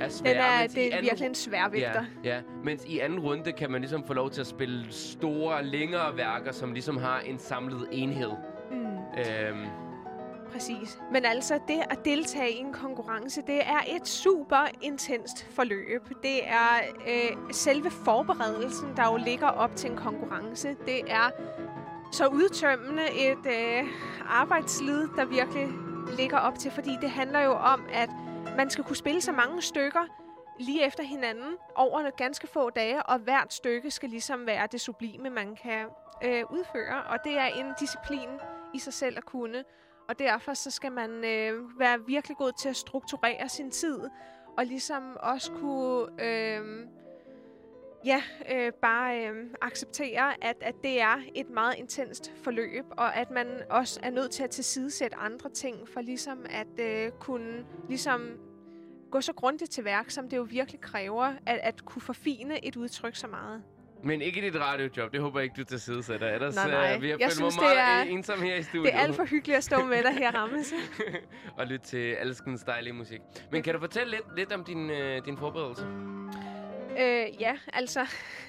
[0.00, 0.30] er svær.
[0.32, 2.04] Den er, det er anden virkelig en sværvægter.
[2.24, 5.64] Ja, ja, mens i anden runde kan man ligesom få lov til at spille store,
[5.64, 8.30] længere værker, som ligesom har en samlet enhed.
[8.70, 8.76] Mm.
[9.18, 9.66] Øhm,
[10.52, 10.98] Præcis.
[11.12, 16.08] Men altså, det at deltage i en konkurrence, det er et super intenst forløb.
[16.22, 20.76] Det er øh, selve forberedelsen, der jo ligger op til en konkurrence.
[20.86, 21.30] Det er
[22.12, 23.88] så udtømmende et øh,
[24.28, 25.68] arbejdslid, der virkelig
[26.16, 28.10] ligger op til, fordi det handler jo om, at
[28.56, 30.06] man skal kunne spille så mange stykker
[30.58, 34.80] lige efter hinanden over nogle ganske få dage, og hvert stykke skal ligesom være det
[34.80, 35.86] sublime, man kan
[36.24, 37.02] øh, udføre.
[37.02, 38.28] Og det er en disciplin
[38.74, 39.64] i sig selv at kunne.
[40.10, 43.98] Og derfor så skal man øh, være virkelig god til at strukturere sin tid,
[44.58, 46.86] og ligesom også kunne øh,
[48.04, 53.30] ja, øh, bare øh, acceptere, at, at det er et meget intenst forløb, og at
[53.30, 58.30] man også er nødt til at tilsidesætte andre ting, for ligesom at øh, kunne ligesom
[59.10, 62.76] gå så grundigt til værk, som det jo virkelig kræver, at, at kunne forfine et
[62.76, 63.62] udtryk så meget
[64.04, 65.12] men ikke dit radiojob.
[65.12, 66.28] Det håber jeg ikke, du til side sætter.
[66.28, 66.94] Ellers Nej, nej.
[66.94, 68.84] øh, vil jeg, Jeg synes, mig det meget er- ensom her i studiet.
[68.86, 70.72] Det er alt for hyggeligt at stå med dig her, Rammes.
[71.58, 73.20] og lytte til alskens dejlige musik.
[73.52, 75.86] Men kan du fortælle lidt, lidt om din, øh, din forberedelse?
[76.98, 78.06] Øh, ja, altså,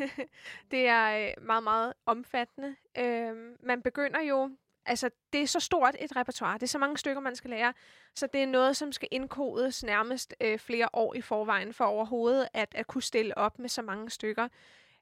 [0.71, 2.75] det er øh, meget, meget omfattende.
[2.97, 3.31] Øh,
[3.63, 4.49] man begynder jo,
[4.85, 6.53] altså, det er så stort et repertoire.
[6.53, 7.73] Det er så mange stykker, man skal lære.
[8.15, 12.47] Så det er noget, som skal indkodes nærmest øh, flere år i forvejen, for overhovedet
[12.53, 14.47] at, at kunne stille op med så mange stykker.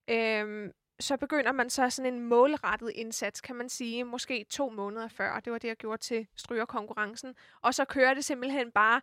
[0.10, 0.70] Øh,
[1.00, 5.40] så begynder man så sådan en målrettet indsats, kan man sige, måske to måneder før.
[5.40, 7.36] Det var det, jeg gjorde til strygerkonkurrencen.
[7.62, 9.02] Og så kører det simpelthen bare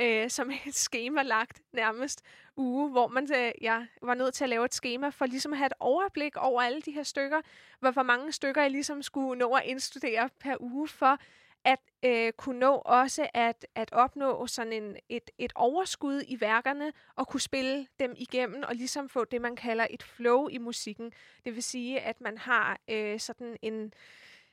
[0.00, 2.22] øh, som et schemalagt nærmest
[2.56, 5.58] uge, hvor man øh, jeg var nødt til at lave et schema for ligesom at
[5.58, 7.40] have et overblik over alle de her stykker,
[7.80, 11.18] hvor, hvor mange stykker jeg ligesom skulle nå at indstudere per uge for
[11.66, 16.92] at øh, kunne nå også at, at opnå sådan en, et, et overskud i værkerne
[17.16, 21.12] og kunne spille dem igennem og ligesom få det, man kalder et flow i musikken.
[21.44, 23.92] Det vil sige, at man har øh, sådan en,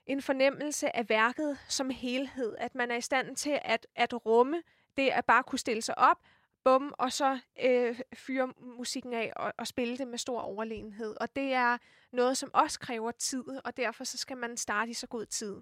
[0.06, 4.62] en fornemmelse af værket som helhed, at man er i stand til at, at rumme
[4.97, 6.17] det at bare kunne stille sig op,
[6.63, 11.15] bum, og så øh, fyre musikken af og, og spille det med stor overlegenhed.
[11.21, 11.78] Og det er
[12.12, 15.62] noget, som også kræver tid, og derfor så skal man starte i så god tid.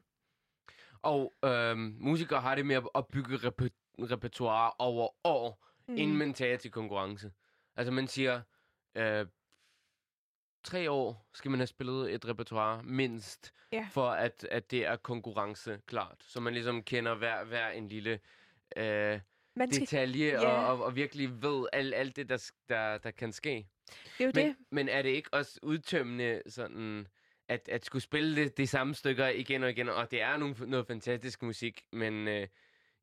[1.01, 5.97] Og øhm, musikere har det med at- bygge repe- repertoire over år, mm.
[5.97, 7.31] inden man tager til konkurrence.
[7.75, 8.41] Altså man siger,
[8.95, 9.25] øh,
[10.63, 13.87] tre år skal man have spillet et repertoire mindst, Ja.
[13.91, 16.15] for at, at det er konkurrenceklart.
[16.23, 18.19] Så man ligesom kender hver, hver en lille
[18.77, 19.19] øh,
[19.55, 20.49] man skal, detalje ja.
[20.49, 23.67] og, og, og virkelig ved alt, alt det, der, der, der kan ske.
[24.17, 24.55] det er jo Men, det.
[24.69, 27.07] men er det ikke også udtømmende sådan,
[27.51, 30.55] at, at skulle spille det, de samme stykker igen og igen, og det er nogle,
[30.67, 32.47] noget fantastisk musik, men øh,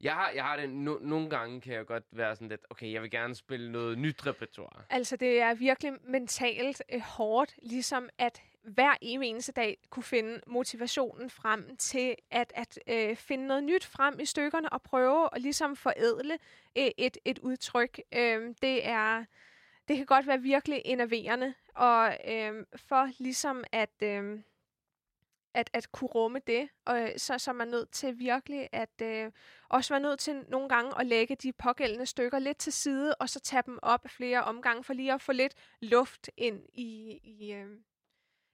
[0.00, 2.92] jeg, har, jeg har det, no, nogle gange kan jeg godt være sådan lidt, okay,
[2.92, 4.82] jeg vil gerne spille noget nyt repertoire.
[4.90, 11.30] Altså, det er virkelig mentalt øh, hårdt, ligesom at hver eneste dag kunne finde motivationen
[11.30, 15.76] frem til at, at øh, finde noget nyt frem i stykkerne og prøve at ligesom
[15.76, 16.38] forædle
[16.78, 18.00] øh, et, et udtryk.
[18.14, 19.24] Øh, det er
[19.88, 24.40] det kan godt være virkelig enerverende, og øh, for ligesom at, øh,
[25.54, 29.02] at, at kunne rumme det, og øh, så, så er man nødt til virkelig at
[29.02, 29.32] øh,
[29.68, 33.28] også være nødt til nogle gange at lægge de pågældende stykker lidt til side, og
[33.28, 37.52] så tage dem op flere omgange, for lige at få lidt luft ind i, i,
[37.52, 37.66] øh,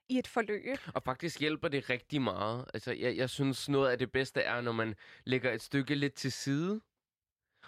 [0.09, 0.79] i et forløb.
[0.95, 2.65] Og faktisk hjælper det rigtig meget.
[2.75, 6.15] Altså, jeg, jeg synes, noget af det bedste er, når man lægger et stykke lidt
[6.15, 6.81] til side,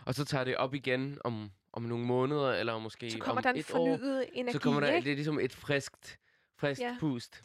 [0.06, 3.42] og så tager det op igen om, om nogle måneder, eller måske Så kommer om
[3.42, 3.76] der en et år.
[3.76, 4.52] fornyet energi.
[4.52, 5.04] Så kommer der, ikke?
[5.04, 6.18] det er ligesom et friskt,
[6.58, 6.96] friskt ja.
[7.00, 7.42] pust.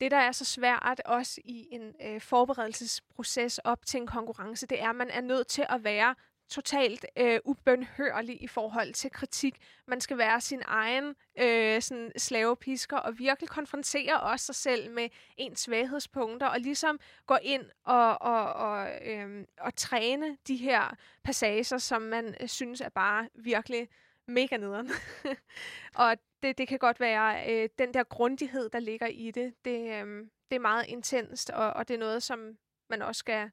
[0.00, 4.82] Det, der er så svært også i en øh, forberedelsesproces op til en konkurrence, det
[4.82, 6.14] er, at man er nødt til at være
[6.48, 9.56] totalt øh, ubønhørlig i forhold til kritik.
[9.86, 15.08] Man skal være sin egen øh, sådan slavepisker og virkelig konfrontere også sig selv med
[15.36, 21.78] ens svaghedspunkter og ligesom gå ind og, og, og, øh, og træne de her passager,
[21.78, 23.88] som man øh, synes er bare virkelig
[24.26, 24.90] mega nederen.
[25.94, 29.54] og det, det kan godt være øh, den der grundighed, der ligger i det.
[29.64, 32.56] Det, øh, det er meget intenst, og, og det er noget, som
[32.90, 33.50] man også skal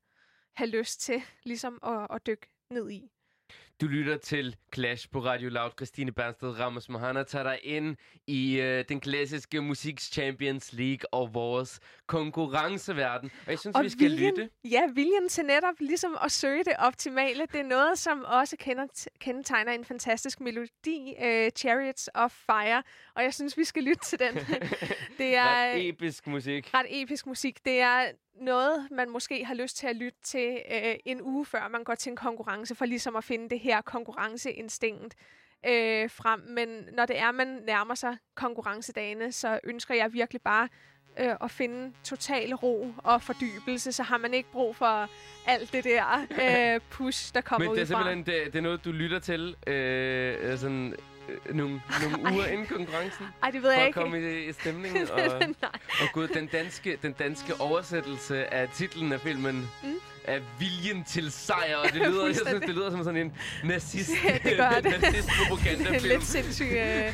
[0.55, 3.09] have lyst til ligesom at, at dykke ned i.
[3.81, 5.71] Du lytter til Clash på Radio Loud.
[5.77, 7.95] Christine Bernsted Ramos Mohana tager dig ind
[8.27, 13.31] i øh, den klassiske musiks Champions League og vores konkurrenceverden.
[13.45, 14.49] Og jeg synes, Og vi skal viljen, lytte.
[14.63, 19.07] Ja, viljen til netop ligesom at søge det optimale, det er noget, som også kender,
[19.19, 22.83] kendetegner en fantastisk melodi, uh, Chariots of Fire,
[23.15, 24.33] og jeg synes, vi skal lytte til den.
[25.17, 26.73] det er Ret episk musik.
[26.73, 27.65] ret episk musik.
[27.65, 31.67] Det er noget, man måske har lyst til at lytte til uh, en uge før
[31.67, 35.15] man går til en konkurrence, for ligesom at finde det her konkurrenceinstinkt
[35.65, 36.39] øh, frem.
[36.39, 40.67] Men når det er, man nærmer sig konkurrencedagene, så ønsker jeg virkelig bare
[41.19, 45.09] øh, at finde total ro og fordybelse, så har man ikke brug for
[45.47, 46.27] alt det der
[46.75, 48.03] øh, push, der kommer Men det er udefra.
[48.03, 50.95] simpelthen det, det er noget, du lytter til øh, sådan,
[51.29, 53.25] øh, nogle, nogle uger inden konkurrencen.
[53.43, 53.99] Ej, det ved For jeg at ikke.
[53.99, 55.09] komme i, i stemningen.
[55.11, 55.19] og,
[56.01, 59.95] og gud, den danske, den danske oversættelse af titlen af filmen Mm.
[60.23, 61.75] er Viljen til sejr.
[61.77, 65.01] Og det lyder, jeg synes, det lyder som sådan en nazist, Ja, det gør det.
[65.01, 66.07] nazist propagandafilm.
[66.13, 67.13] lidt sindssyg øh,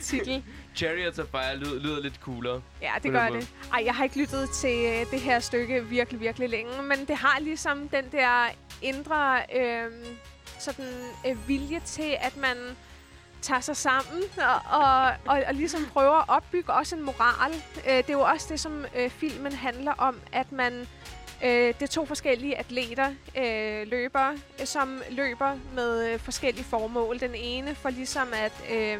[0.00, 0.42] titel.
[0.76, 2.62] Chariots of Fire lyder, lyder lidt coolere.
[2.82, 3.48] Ja, det gør det.
[3.72, 7.16] Ej, jeg har ikke lyttet til øh, det her stykke virkelig, virkelig længe, men det
[7.16, 8.46] har ligesom den der
[8.82, 9.90] indre øh,
[10.58, 10.84] sådan,
[11.28, 12.56] øh, vilje til, at man
[13.44, 17.52] tager sig sammen og, og, og, og ligesom prøver at opbygge også en moral.
[17.88, 20.86] Øh, det er jo også det, som øh, filmen handler om, at man
[21.44, 27.20] Øh, det er to forskellige atleter, øh, løbere, øh, som løber med øh, forskellige formål.
[27.20, 28.98] Den ene for ligesom at øh,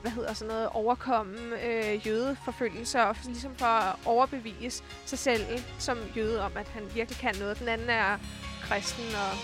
[0.00, 5.42] hvad hedder sådan noget, overkomme øh, jødeforfølgelser og for- ligesom for at overbevise sig selv
[5.78, 7.58] som jøde om, at han virkelig kan noget.
[7.58, 8.18] Den anden er
[8.62, 9.38] kristen og,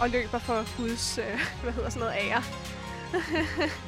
[0.00, 2.42] og løber for Guds, øh, hvad hedder sådan noget, ære.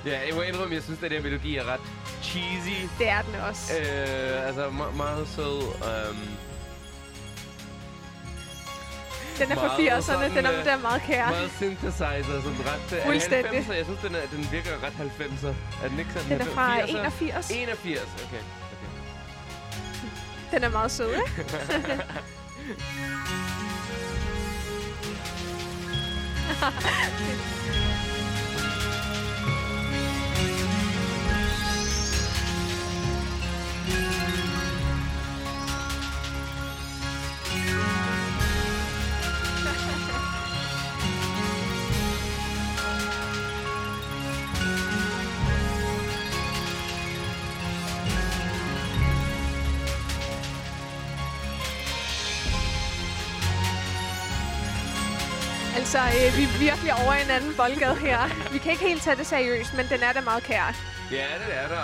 [0.07, 1.81] Ja, jeg må indrømme, jeg synes, at den her melodi er ret
[2.23, 2.87] cheesy.
[2.99, 3.73] Det er den også.
[3.79, 5.59] Øh, altså, me- meget sød.
[5.63, 6.29] Um,
[9.39, 11.29] den er fra meget 80'erne, sådan, den er, den er meget kær.
[11.29, 12.81] meget synthesizer, sådan ret...
[12.91, 13.61] Det Fuldstændig.
[13.61, 13.73] 90'er?
[13.73, 15.85] Jeg synes, den, er, den virker ret 90'er.
[15.85, 16.31] Er den ikke sådan?
[16.31, 16.91] Den er fra 80'er?
[16.91, 17.51] 81.
[17.51, 18.25] 81, okay.
[18.25, 18.43] okay.
[20.51, 21.27] Den er meget sød, ikke?
[55.87, 58.19] Altså, øh, vi er virkelig over i en anden boldgade her.
[58.53, 60.75] Vi kan ikke helt tage det seriøst, men den er da meget kær.
[61.13, 61.81] Ja, det er der.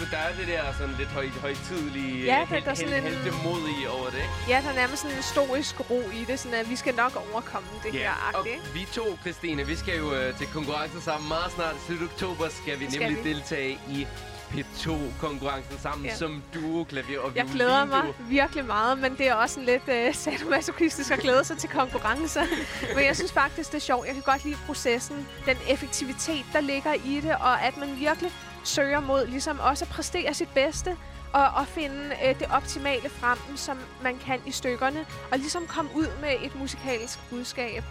[0.00, 2.92] Og der er det der sådan lidt høj, højtidlige, Ja, øh, der- der er sådan
[2.92, 4.34] en- over det, ikke?
[4.48, 7.12] Ja, der er nærmest sådan en stoisk ro i det, sådan at vi skal nok
[7.32, 8.30] overkomme det Ja, her.
[8.34, 11.74] og vi to, Christine, vi skal jo øh, til konkurrence sammen meget snart.
[11.86, 13.28] Slut oktober skal vi skal nemlig vi.
[13.34, 14.06] deltage i
[14.54, 16.16] P2-konkurrencen sammen Ja.
[16.16, 19.88] som duo, klaver og Jeg glæder mig virkelig meget, men det er også sådan lidt
[19.88, 22.42] øh, sadomasochistisk at glæde sig til konkurrencer.
[22.96, 24.06] men jeg synes faktisk, det er sjovt.
[24.06, 28.32] Jeg kan godt lide processen, den effektivitet, der ligger i det, og at man virkelig
[28.64, 30.96] søger mod ligesom også at præstere sit bedste,
[31.32, 35.90] og, og finde øh, det optimale frem, som man kan i stykkerne, og ligesom komme
[35.94, 37.82] ud med et musikalsk budskab.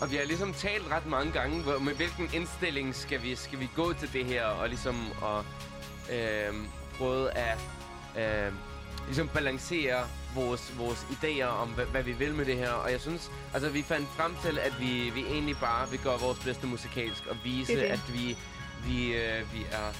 [0.00, 3.60] Og vi har ligesom talt ret mange gange, hvor, med hvilken indstilling skal vi, skal
[3.60, 5.44] vi gå til det her, og ligesom at
[6.10, 6.54] øh,
[6.98, 7.58] prøve at
[8.18, 8.52] øh,
[9.06, 10.04] ligesom balancere
[10.34, 12.70] vores, vores idéer om, hvad, hvad vi vil med det her.
[12.70, 16.20] Og jeg synes, altså vi fandt frem til, at vi, vi egentlig bare vil gøre
[16.20, 17.88] vores bedste musikalsk, og vise, Det det.
[17.88, 18.36] at vi,
[18.86, 19.92] vi, øh, vi er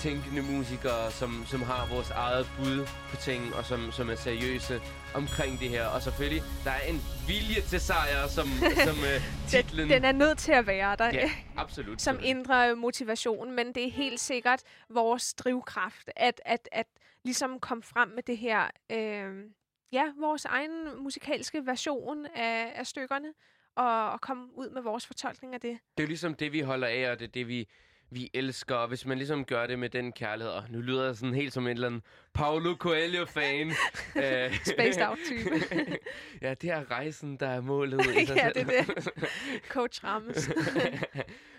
[0.00, 4.80] tænkende musikere, som, som har vores eget bud på ting, og som, som er seriøse
[5.14, 5.86] omkring det her.
[5.86, 8.46] Og selvfølgelig, der er en vilje til sejr, som,
[8.88, 9.88] som øh, titlen...
[9.88, 11.10] Den, den er nødt til at være der.
[11.12, 12.02] Ja, absolut.
[12.02, 16.86] som indre motivation, men det er helt sikkert vores drivkraft, at, at, at
[17.24, 19.44] ligesom komme frem med det her, øh,
[19.92, 23.28] ja, vores egen musikalske version af, af stykkerne,
[23.76, 25.78] og, og komme ud med vores fortolkning af det.
[25.96, 27.68] Det er jo ligesom det, vi holder af, og det er det, vi,
[28.10, 28.74] vi elsker.
[28.74, 31.52] Og hvis man ligesom gør det med den kærlighed, og nu lyder jeg sådan helt
[31.52, 32.02] som en eller anden
[32.32, 33.66] Paulo Coelho-fan.
[34.24, 35.50] øh, Spaced out-type.
[36.42, 38.66] ja, det er rejsen, der er målet i sig Ja, selv.
[38.66, 39.20] det er
[39.68, 40.50] Coach Rams.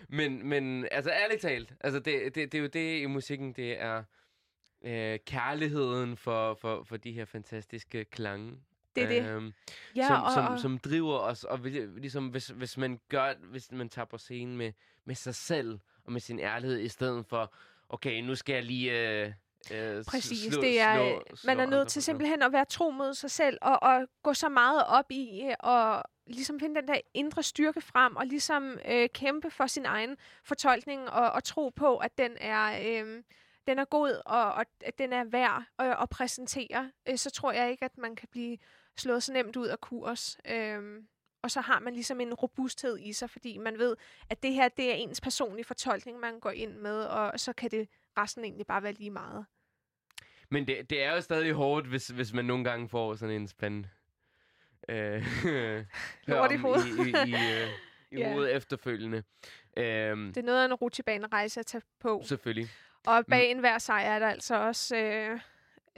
[0.08, 3.80] men, men altså ærligt talt, altså det, det, det er jo det i musikken, det
[3.82, 4.02] er
[4.84, 8.52] øh, kærligheden for, for, for de her fantastiske klange.
[8.96, 9.26] Det er det.
[9.30, 9.52] Øhm,
[9.96, 11.58] Ja, som, og, som, og, som driver os, og
[11.96, 14.72] ligesom hvis, hvis man gør, hvis man tager på scenen med,
[15.04, 17.54] med sig selv og med sin ærlighed, i stedet for,
[17.88, 19.32] okay, nu skal jeg lige øh,
[19.72, 22.64] øh, Præcis, slå- det er, slå- øh, slå man er nødt til simpelthen at være
[22.64, 26.80] tro mod sig selv, og, og gå så meget op i, øh, og ligesom finde
[26.80, 31.44] den der indre styrke frem, og ligesom øh, kæmpe for sin egen fortolkning, og, og
[31.44, 33.22] tro på, at den er, øh,
[33.66, 36.90] den er god, og, og at den er værd at, at præsentere.
[37.08, 38.58] Øh, så tror jeg ikke, at man kan blive
[38.96, 40.38] slået så nemt ud af kurs.
[40.50, 41.02] Øh,
[41.42, 43.96] og så har man ligesom en robusthed i sig, fordi man ved,
[44.30, 47.70] at det her det er ens personlige fortolkning, man går ind med, og så kan
[47.70, 47.88] det
[48.18, 49.46] resten egentlig bare være lige meget.
[50.50, 53.48] Men det, det er jo stadig hårdt, hvis, hvis man nogle gange får sådan en
[53.48, 53.84] spand
[54.88, 55.22] øh,
[56.26, 56.86] Lort i hovedet.
[56.86, 57.68] i, i, i, øh,
[58.10, 58.32] i Ja.
[58.32, 59.22] hovedet efterfølgende.
[59.76, 62.22] Øhm, Det er noget af en rutsjebanerejse at tage på.
[62.24, 62.68] Selvfølgelig.
[63.06, 65.40] Og bag enhver sejr er der altså også øh,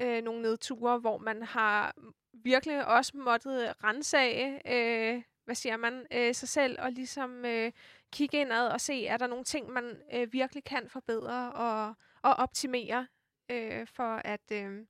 [0.01, 1.95] øh, nogle nedture, hvor man har
[2.32, 7.72] virkelig også måttet rensage, øh, hvad siger man, øh, sig selv, og ligesom øh,
[8.12, 12.34] kigge indad og se, er der nogle ting, man øh, virkelig kan forbedre og, og
[12.34, 13.07] optimere,
[13.51, 14.86] øh, for at, øh,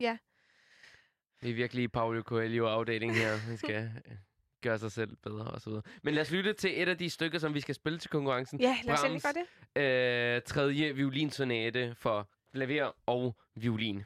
[0.00, 0.18] ja,
[1.42, 3.48] Det er virkelig Paulo Coelho-afdeling her.
[3.48, 4.16] Man skal øh,
[4.62, 5.82] gøre sig selv bedre og så videre.
[6.02, 8.60] Men lad os lytte til et af de stykker, som vi skal spille til konkurrencen.
[8.60, 9.22] ja lad os Brahms.
[9.22, 9.32] gøre
[9.76, 10.36] det.
[10.36, 14.04] Øh, tredje violinsonate for klaver og violin.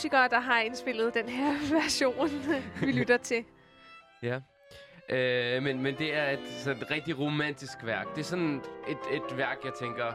[0.00, 2.30] Musikere, der har indspillet den her version,
[2.80, 3.44] vi lytter til.
[4.22, 4.40] Ja.
[5.08, 8.06] Øh, men, men det er et, sådan et rigtig romantisk værk.
[8.14, 10.12] Det er sådan et, et værk, jeg tænker...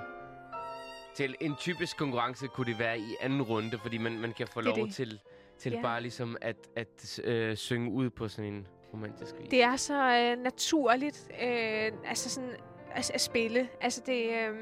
[1.15, 4.61] Til en typisk konkurrence kunne det være i anden runde, fordi man, man kan få
[4.61, 4.93] Det lov det.
[4.95, 5.19] til,
[5.59, 5.81] til Ja.
[5.81, 9.49] bare ligesom at, at øh, synge ud på sådan en romantisk vis.
[9.49, 12.49] Det er så øh, naturligt øh, altså sådan,
[12.91, 13.69] at, at spille.
[13.81, 14.55] Altså det, øh,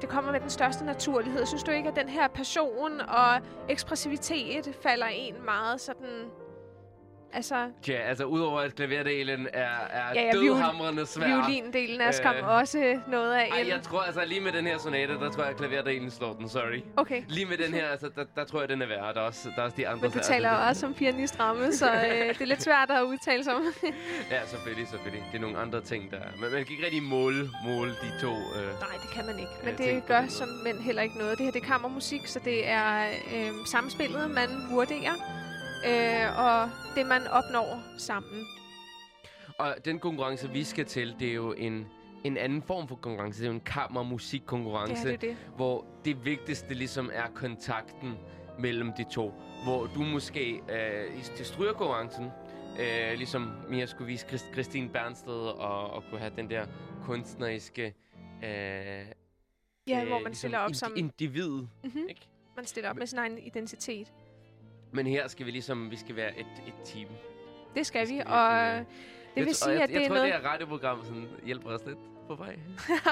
[0.00, 1.46] det kommer med den største naturlighed.
[1.46, 6.30] Synes du ikke, at den her passion og ekspressivitet falder en meget sådan...
[7.34, 9.60] Altså, Ja, altså udover at klaverdelen er,
[9.90, 11.26] er Ja, ja, dødhamrende svær.
[11.26, 13.68] violindelen er skam Øh, også noget af Ej, en...
[13.68, 16.48] jeg tror altså lige med den her sonate, der tror jeg, at klaverdelen slår den,
[16.48, 16.80] sorry.
[16.96, 19.14] Okay, Lige med den her, altså, der, der tror jeg, den er værd.
[19.14, 20.02] Der er også, der er også de andre.
[20.02, 22.00] men du taler jo også som pianistramme, så øh,
[22.34, 23.62] det er lidt svært at udtale sig om.
[24.30, 25.24] Ja, selvfølgelig, selvfølgelig.
[25.32, 26.18] Det er nogle andre ting, der...
[26.40, 28.30] Men man kan ikke rigtig måle, måle de to...
[28.32, 29.50] Øh, Nej, det kan man ikke.
[29.64, 31.38] Men tænkte det på gør den som mænd heller ikke noget.
[31.38, 35.43] Det her det er kammermusik, så det er øh, samspillet, man vurderer.
[35.86, 38.46] Øh, og det, man opnår sammen.
[39.58, 41.86] Og den konkurrence, vi skal til, det er jo en,
[42.24, 43.38] en anden form for konkurrence.
[43.40, 45.36] Det er jo en Det kammermusikkonkurrence, er det, det.
[45.56, 48.14] hvor det vigtigste ligesom er kontakten
[48.58, 49.32] mellem de to.
[49.64, 52.24] Hvor du måske øh, til strygerkonkurrencen,
[52.80, 56.66] øh, ligesom Mia skulle vise Christ, Christine Bernsted og, og kunne have den der
[57.04, 57.94] kunstneriske...
[58.44, 59.06] Øh,
[59.88, 60.92] Ja, øh, hvor man ligesom stiller op som...
[60.96, 61.50] Individ,
[61.84, 62.06] Mhm.
[62.08, 62.28] ikke?
[62.56, 64.12] Man stiller op med sin egen identitet.
[64.94, 67.08] Men her skal vi ligesom, vi skal være et, et team.
[67.74, 68.86] Det skal Det vi, skal og virkelig, det
[69.36, 70.32] Jeg vil sige, jeg, at det jeg er tror, noget...
[70.32, 72.56] det her radioprogram sådan, hjælper os lidt på vej.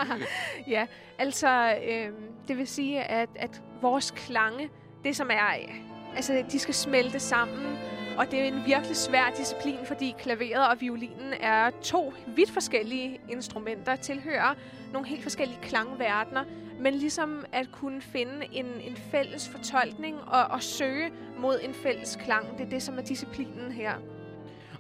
[0.74, 0.86] ja,
[1.18, 2.08] altså, øh,
[2.48, 4.70] det vil sige, at, at vores klange,
[5.04, 5.74] det som er, øh,
[6.16, 7.78] altså, de skal smelte sammen,
[8.18, 13.20] og det er en virkelig svær disciplin, fordi klaveret og violinen er to vidt forskellige
[13.28, 14.54] instrumenter, tilhører
[14.93, 16.45] nogle helt forskellige klangverdener,
[16.80, 22.18] men ligesom at kunne finde en, en fælles fortolkning og, og søge mod en fælles
[22.24, 23.95] klang, det er det, som er disciplinen her.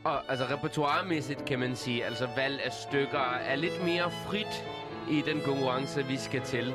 [0.04, 4.64] Og altså repertoiremæssigt kan man sige, altså valg af stykker er lidt mere frit
[5.10, 6.74] i den konkurrence, vi skal til.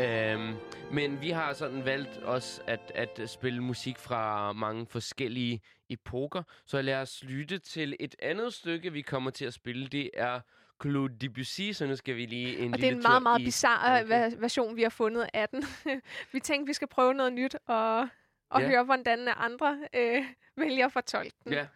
[0.00, 0.54] Øhm,
[0.92, 5.60] men vi har sådan valgt også at, at spille musik fra mange forskellige
[5.90, 6.42] epoker.
[6.66, 9.86] Så lad os lytte til et andet stykke, vi kommer til at spille.
[9.86, 10.40] Det er
[10.82, 14.00] Claude Debussy, så nu skal vi lige en Og det er en meget, meget bizarre
[14.00, 14.08] Okay.
[14.30, 15.64] ver- version, vi har fundet af den.
[16.32, 18.08] vi tænkte, vi skal prøve noget nyt og,
[18.50, 18.68] og Ja.
[18.68, 20.24] høre, hvordan andre øh,
[20.56, 21.52] vælger at fortolke den.
[21.52, 21.66] Ja.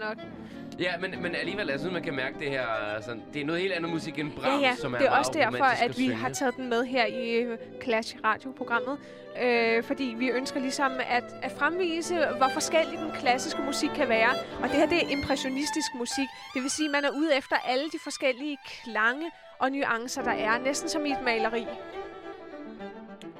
[0.00, 0.18] Være nok.
[0.80, 2.66] Ja, men, men alligevel, jeg synes, man kan mærke det her.
[3.00, 5.10] Sådan, det er noget helt andet musik end Brahms, ja, ja, som er det er
[5.10, 8.98] også derfor, at at vi har taget den med her i øh, Clash radioprogrammet.
[9.42, 14.30] Øh, fordi vi ønsker ligesom at, at fremvise, hvor forskellig den klassiske musik kan være.
[14.62, 16.28] Og det her, det er impressionistisk musik.
[16.54, 20.32] Det vil sige, at man er ude efter alle de forskellige klange og nuancer, der
[20.32, 20.58] er.
[20.58, 21.66] Næsten som i et maleri.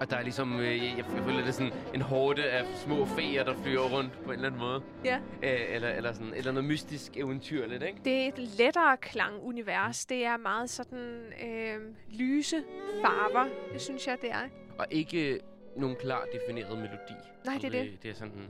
[0.01, 3.07] Og der er ligesom, øh, jeg, jeg føler, det er sådan en hårde af små
[3.07, 4.83] feer, der flyver rundt på en eller anden måde.
[5.05, 5.19] Ja.
[5.43, 7.99] Øh, eller, eller, sådan, eller noget mystisk eventyrligt, ikke?
[8.05, 10.07] Det er et lettere klangunivers.
[10.07, 12.63] Det er meget sådan øh, lyse
[13.05, 14.49] farver, det synes jeg, det er.
[14.79, 15.41] Og ikke
[15.77, 17.15] nogen klar defineret melodi.
[17.45, 18.03] Nej, det er det.
[18.03, 18.49] Det er sådan...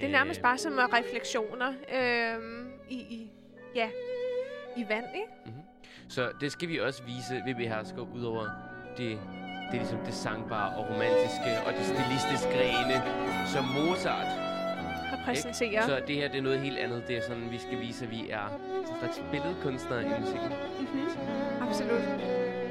[0.00, 3.30] Det er nærmest bare som øh, refleksioner øh, i, i,
[3.74, 3.90] ja,
[4.76, 5.28] i vand, ikke?
[5.46, 5.62] Mm-hmm.
[6.08, 8.48] Så det skal vi også vise ved behersker, udover
[8.96, 9.18] det,
[9.70, 12.96] det er ligesom det sangbare og romantiske og det stilistiske grene,
[13.54, 14.30] som Mozart.
[15.12, 15.86] Repræsenterer.
[15.86, 17.08] Så det her det er noget helt andet.
[17.08, 18.46] Det er sådan, vi skal vise, at vi er
[18.78, 20.50] en slags billedkunstnere i musikken.
[20.80, 21.62] Mm-hmm.
[21.68, 22.65] Absolut.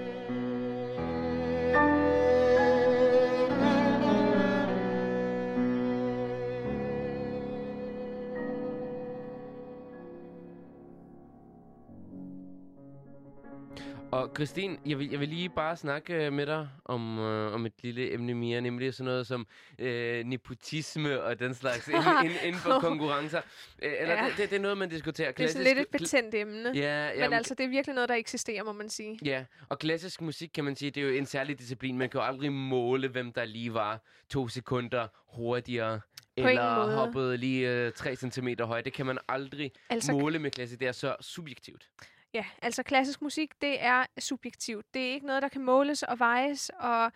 [14.26, 17.66] Og Christine, jeg vil, jeg vil lige bare snakke øh, med dig om, øh, om
[17.66, 19.48] et lille emne mere, nemlig sådan noget som
[19.80, 23.42] øh, nepotisme og den slags inden, inden, inden for konkurrencer.
[23.82, 24.26] Øh, eller Ja.
[24.30, 25.32] det, det, det er noget, man diskuterer.
[25.32, 26.72] Det er sådan lidt et betændt emne.
[26.76, 29.20] Ja, ja, Men altså, det er virkelig noget, der eksisterer, må man sige.
[29.26, 31.98] Ja, og klassisk musik, kan man sige, det er jo en særlig disciplin.
[31.98, 36.00] Man kan jo aldrig måle, hvem der lige var to sekunder hurtigere.
[36.38, 38.86] ingen eller hoppede lige øh, 3 cm højt.
[38.86, 40.80] Det kan man aldrig Altså, måle med klassisk.
[40.80, 41.90] Det er så subjektivt
[42.36, 44.94] ja, altså klassisk musik, det er subjektivt.
[44.94, 47.12] Det er ikke noget, der kan måles og vejes, og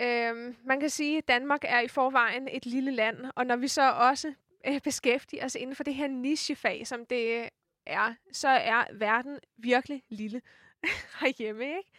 [0.00, 3.68] øhm, man kan sige, at Danmark er i forvejen et lille land, og når vi
[3.68, 4.34] så også
[4.66, 7.48] øh, beskæftiger os inden for det her nichefag, som det
[7.86, 10.42] er, så er verden virkelig lille
[11.20, 11.90] herhjemme, ikke?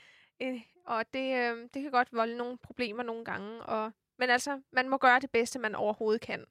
[0.41, 4.61] Øh, og det, øh, det kan godt volde nogle problemer nogle gange, og, men altså,
[4.71, 6.45] man må gøre det bedste, man overhovedet kan.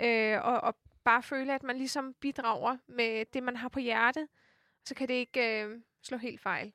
[0.00, 4.28] Øh, og, og bare føle, at man ligesom bidrager med det, man har på hjertet,
[4.86, 6.72] så kan det ikke øh, slå helt fejl.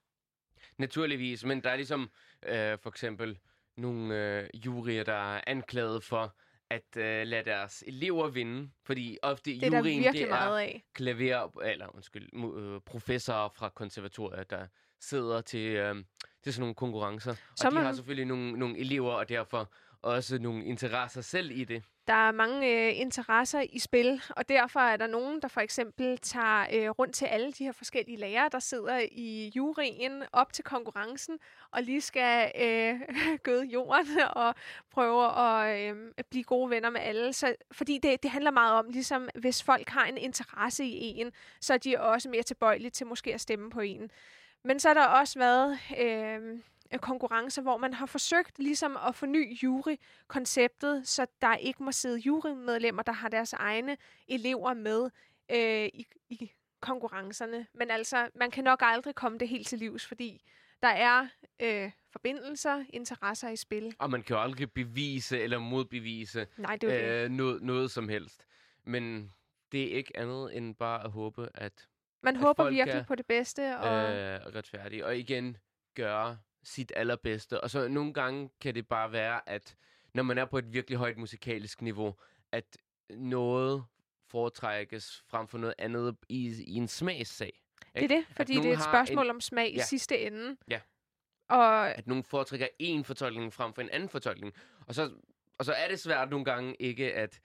[0.78, 2.10] Naturligvis, men der er ligesom
[2.48, 3.40] øh, for eksempel
[3.78, 6.36] nogle øh, juryer, der er anklaget for
[6.70, 8.72] at øh, lade deres elever vinde.
[8.84, 14.68] Fordi ofte Det er juryen, det er klaver, eller undskyld, øh, professorer fra konservatorier, der
[15.00, 15.96] sidder til, øh,
[16.44, 17.34] til sådan nogle konkurrencer.
[17.56, 21.52] Så og de man- har selvfølgelig nogle, nogle elever, og derfor også nogle interesser selv
[21.52, 21.84] i det.
[22.10, 26.18] Der er mange øh, interesser i spil, og derfor er der nogen, der for eksempel
[26.18, 30.64] tager øh, rundt til alle de her forskellige lærere, der sidder i juryen op til
[30.64, 31.40] konkurrencen,
[31.72, 33.02] og lige skal øh,
[33.44, 34.56] gøde jorden og
[34.92, 37.34] prøve at øh, blive gode venner med alle.
[37.34, 41.32] Så, fordi det, det handler meget om, ligesom hvis folk har en interesse i en,
[41.62, 44.12] så er de også mere tilbøjelige til måske at stemme på en.
[44.64, 46.60] Men så har der også været øh,
[46.98, 53.04] konkurrencer, hvor man har forsøgt ligesom at forny jurykonceptet, så der ikke må sidde jurymedlemmer,
[53.04, 55.10] der har deres egne elever med
[55.52, 57.68] øh, i, i konkurrencerne.
[57.74, 60.44] Men altså, man kan nok aldrig komme det helt til livs, fordi
[60.82, 61.28] der er
[61.60, 63.96] øh, forbindelser, interesser i spil.
[64.00, 67.24] Og man kan jo aldrig bevise eller modbevise Nej, det jo det.
[67.26, 68.46] øh, noget, noget som helst.
[68.84, 69.32] Men
[69.72, 71.88] det er ikke andet end bare at håbe, at
[72.22, 73.78] Man at håber virkelig er, på det bedste.
[73.78, 75.06] Og, øh, retfærdig.
[75.06, 75.58] Og igen,
[75.96, 77.62] gøre sit allerbedste.
[77.62, 79.76] Og så nogle gange kan det bare være, at
[80.14, 82.16] når man er på et virkelig højt musikalsk niveau,
[82.52, 82.78] at
[83.10, 83.84] noget
[84.28, 87.62] foretrækkes frem for noget andet i, i en smagssag.
[87.96, 89.84] det er det, fordi det er et spørgsmål en- om smag i Ja.
[89.84, 90.56] sidste ende.
[90.70, 90.80] Ja.
[91.50, 94.54] Og At nogen foretrækker én fortolkning frem for en anden fortolkning.
[94.88, 95.12] Og så,
[95.58, 97.40] og så er det svært nogle gange ikke at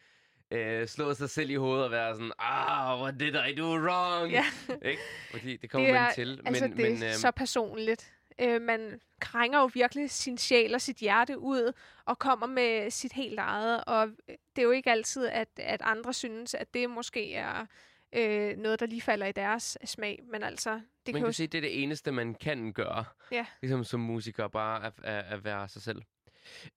[0.50, 4.30] øh, slå sig selv i hovedet og være sådan, ah, what did I do wrong?
[4.32, 4.44] Ja.
[4.90, 5.02] Ikke?
[5.30, 6.40] Fordi det kommer Det man er- til.
[6.46, 8.14] altså, men, det er men, øhm, så personligt.
[8.40, 11.72] Øh, man krænger jo virkelig sin sjæl og sit hjerte ud
[12.04, 13.84] og kommer med sit helt eget.
[13.84, 17.66] Og det er jo ikke altid, at, at andre synes, at det måske er
[18.14, 20.22] øh, noget, der lige falder i deres smag.
[20.30, 21.32] Men altså, det man kan jo...
[21.32, 23.04] sige, det er det eneste, man kan gøre.
[23.32, 23.46] Ja.
[23.62, 26.02] Ligesom som musiker, bare at, at, at være sig selv.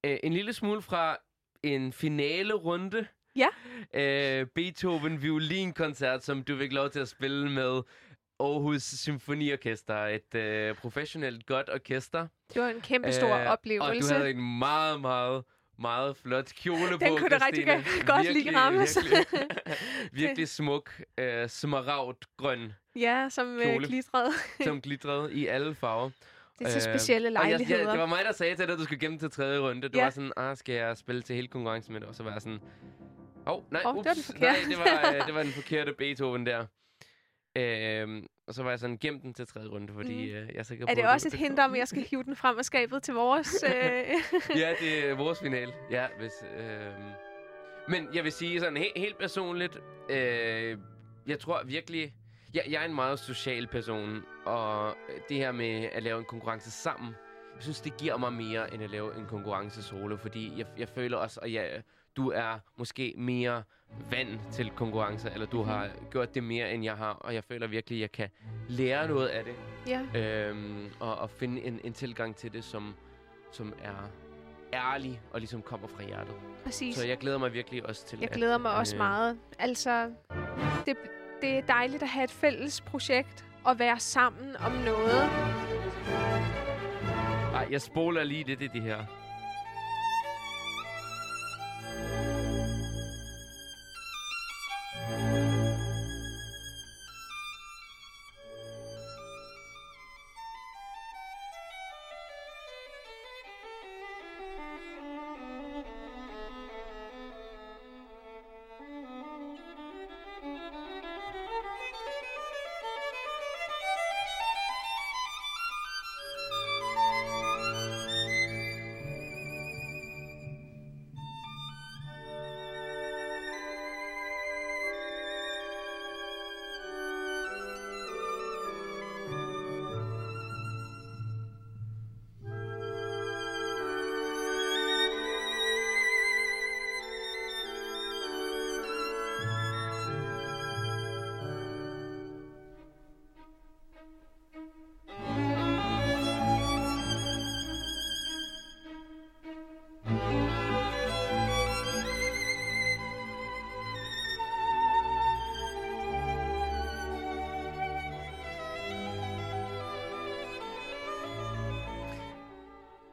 [0.03, 1.17] Øh, en lille smule fra
[1.63, 3.07] en finale runde.
[3.35, 3.47] Ja.
[3.93, 7.81] Øh, Beethoven violinkoncert, som du fik lov til at spille med
[8.39, 9.95] Aarhus Symfoniorkester.
[10.05, 12.27] Et øh, professionelt godt orkester.
[12.53, 13.89] Det var en kæmpe stor Øh, oplevelse.
[13.89, 15.43] Og du havde en meget, meget,
[15.79, 17.65] meget flot kjole på, Den kunne du rigtig
[18.05, 18.97] godt Virkelig, Rammes.
[19.11, 19.47] Virkelig,
[20.11, 24.31] virkelig smuk, øh, smaragdgrøn Ja, som øh, glitrede.
[24.65, 26.09] som glitrede i alle farver.
[26.59, 27.81] Det er til Øh, specielle og jeg, lejligheder.
[27.83, 29.89] jeg, det var mig, der sagde til dig, at du skulle gemme til tredje runde.
[29.89, 30.03] Du Ja.
[30.03, 32.09] var sådan, ah, skal jeg spille til hele konkurrencen med det?
[32.09, 32.59] Og så var jeg sådan,
[33.47, 34.43] åh, oh, nej, det ups, var den forkerte.
[34.43, 36.65] nej, det var, øh, det var den forkerte Beethoven der.
[37.57, 40.37] Øhm, og så var jeg sådan, gem den til tredje runde, fordi Mm.
[40.37, 41.87] øh, jeg er sikker Er på, det at også et du- hint om, at jeg
[41.87, 43.63] skal hive den frem af skabet til vores...
[43.67, 43.69] Øh...
[44.59, 45.73] ja, det er vores finale.
[45.91, 46.31] Ja, hvis...
[46.59, 47.03] øhm.
[47.89, 49.79] Men jeg vil sige sådan he- helt personligt,
[50.09, 50.77] øh,
[51.27, 52.13] jeg tror virkelig...
[52.53, 54.95] Jeg, jeg er en meget social person, og
[55.29, 57.15] det her med at lave en konkurrence sammen,
[57.55, 60.89] jeg synes, det giver mig mere, end at lave en konkurrence solo, fordi jeg, jeg
[60.89, 61.81] føler også, at jeg,
[62.17, 63.63] du er måske mere
[64.11, 67.67] vand til konkurrencer, eller du har gjort det mere, end jeg har, og jeg føler
[67.67, 68.29] virkelig, at jeg kan
[68.67, 69.55] lære noget af det
[69.87, 70.01] ja,
[70.49, 72.95] øhm, og, og finde en, en tilgang til det, som,
[73.51, 74.09] som er
[74.73, 76.35] ærlig og ligesom kommer fra hjertet.
[76.63, 76.95] præcis.
[76.95, 79.37] Så jeg glæder mig virkelig også til Jeg at, glæder mig også øh, meget.
[79.59, 80.11] Altså,
[80.85, 80.97] det,
[81.41, 85.21] det er dejligt at have et fælles projekt og være sammen om noget.
[87.53, 89.05] Ej, jeg spoler lige lidt i det her.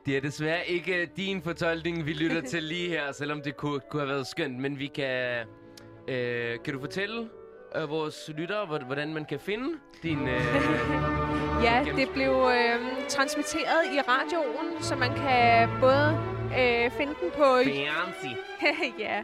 [0.07, 4.03] Det er desværre ikke din fortolkning, vi lytter til lige her, selvom det kunne, kunne
[4.03, 4.59] have været skønt.
[4.59, 5.47] Men vi kan...
[6.09, 7.29] Øh, kan du fortælle
[7.77, 9.69] øh, vores lyttere, hvor- hvordan man kan finde
[10.03, 10.29] din...
[10.29, 10.41] Øh,
[11.65, 16.19] Ja, det blev øh, transmitteret i radioen, så man kan både
[16.59, 17.45] øh, finde den på...
[18.05, 18.35] fancy.
[18.99, 19.23] ja.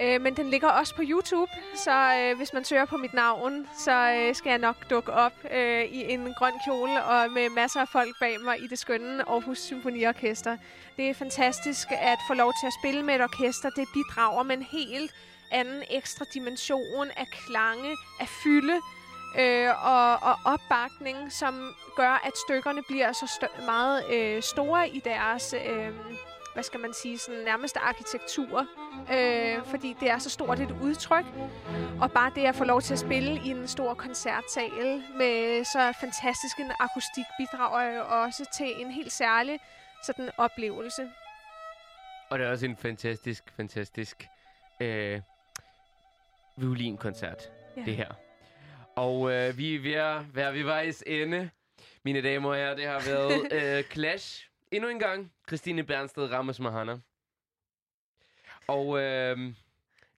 [0.00, 3.68] Øh, men den ligger også på YouTube, så øh, hvis man søger på mit navn,
[3.78, 7.80] så øh, skal jeg nok dukke op øh, i en grøn kjole og med masser
[7.80, 10.56] af folk bag mig i det skønne Aarhus Symfoniorkester.
[10.96, 13.70] Det er fantastisk at få lov til at spille med et orkester.
[13.70, 15.14] Det bidrager med en helt
[15.50, 18.80] anden ekstra dimension af klange, af fylde
[19.38, 25.00] øh, og, og opbakning, som gør, at stykkerne bliver så stø- meget øh, store i
[25.04, 25.54] deres...
[25.66, 25.90] Øh,
[26.54, 28.66] hvad skal man sige, sådan nærmest arkitektur,
[29.12, 31.24] øh, fordi det er så stort et udtryk.
[32.00, 35.92] Og bare det at få lov til at spille i en stor koncertsal med så
[36.00, 39.58] fantastisk en akustik bidrager jo også til en helt særlig
[40.06, 41.10] sådan oplevelse.
[42.30, 44.26] Og det er også en fantastisk, fantastisk
[44.80, 45.20] øh,
[46.56, 47.82] violinkoncert, Ja.
[47.86, 48.08] det her.
[48.96, 51.50] Og øh, vi er ved at være ved vejs ende.
[52.04, 54.48] Mine damer og herrer, det har været øh, Clash.
[54.74, 55.32] Endnu en gang.
[55.48, 56.98] Christine Bernsted Ramos Mahana.
[58.68, 59.36] Og øh,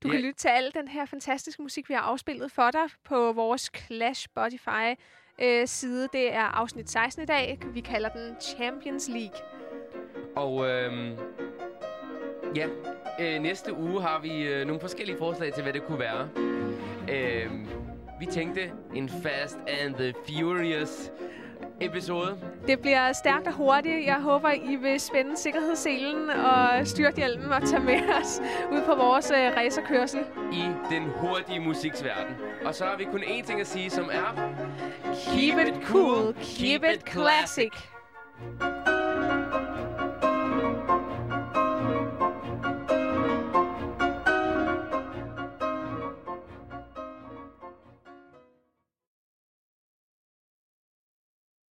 [0.02, 0.12] Du Ja.
[0.12, 3.70] kan lytte til al den her fantastiske musik, vi har afspillet for dig på vores
[3.76, 4.94] Clash Spotify
[5.42, 6.08] øh, side.
[6.12, 7.58] Det er afsnit 16 i dag.
[7.74, 9.40] Vi kalder den Champions League.
[10.36, 11.16] Og øhm,
[12.56, 12.68] ja,
[13.20, 16.28] øh, næste uge har vi øh, nogle forskellige forslag til, hvad det kunne være.
[17.10, 17.68] Øhm,
[18.20, 21.10] vi tænkte en Fast and the Furious
[21.80, 22.36] episode.
[22.66, 24.06] Det bliver stærkt og hurtigt.
[24.06, 28.40] Jeg håber, I vil spænde sikkerhedsselen og styrthjelmen og tage med os
[28.72, 30.20] ud på vores øh, racerkørsel.
[30.52, 32.34] i den hurtige musiksverden.
[32.64, 34.52] Og så har vi kun én ting at sige, som er...
[35.14, 37.72] Keep it cool, keep it classic.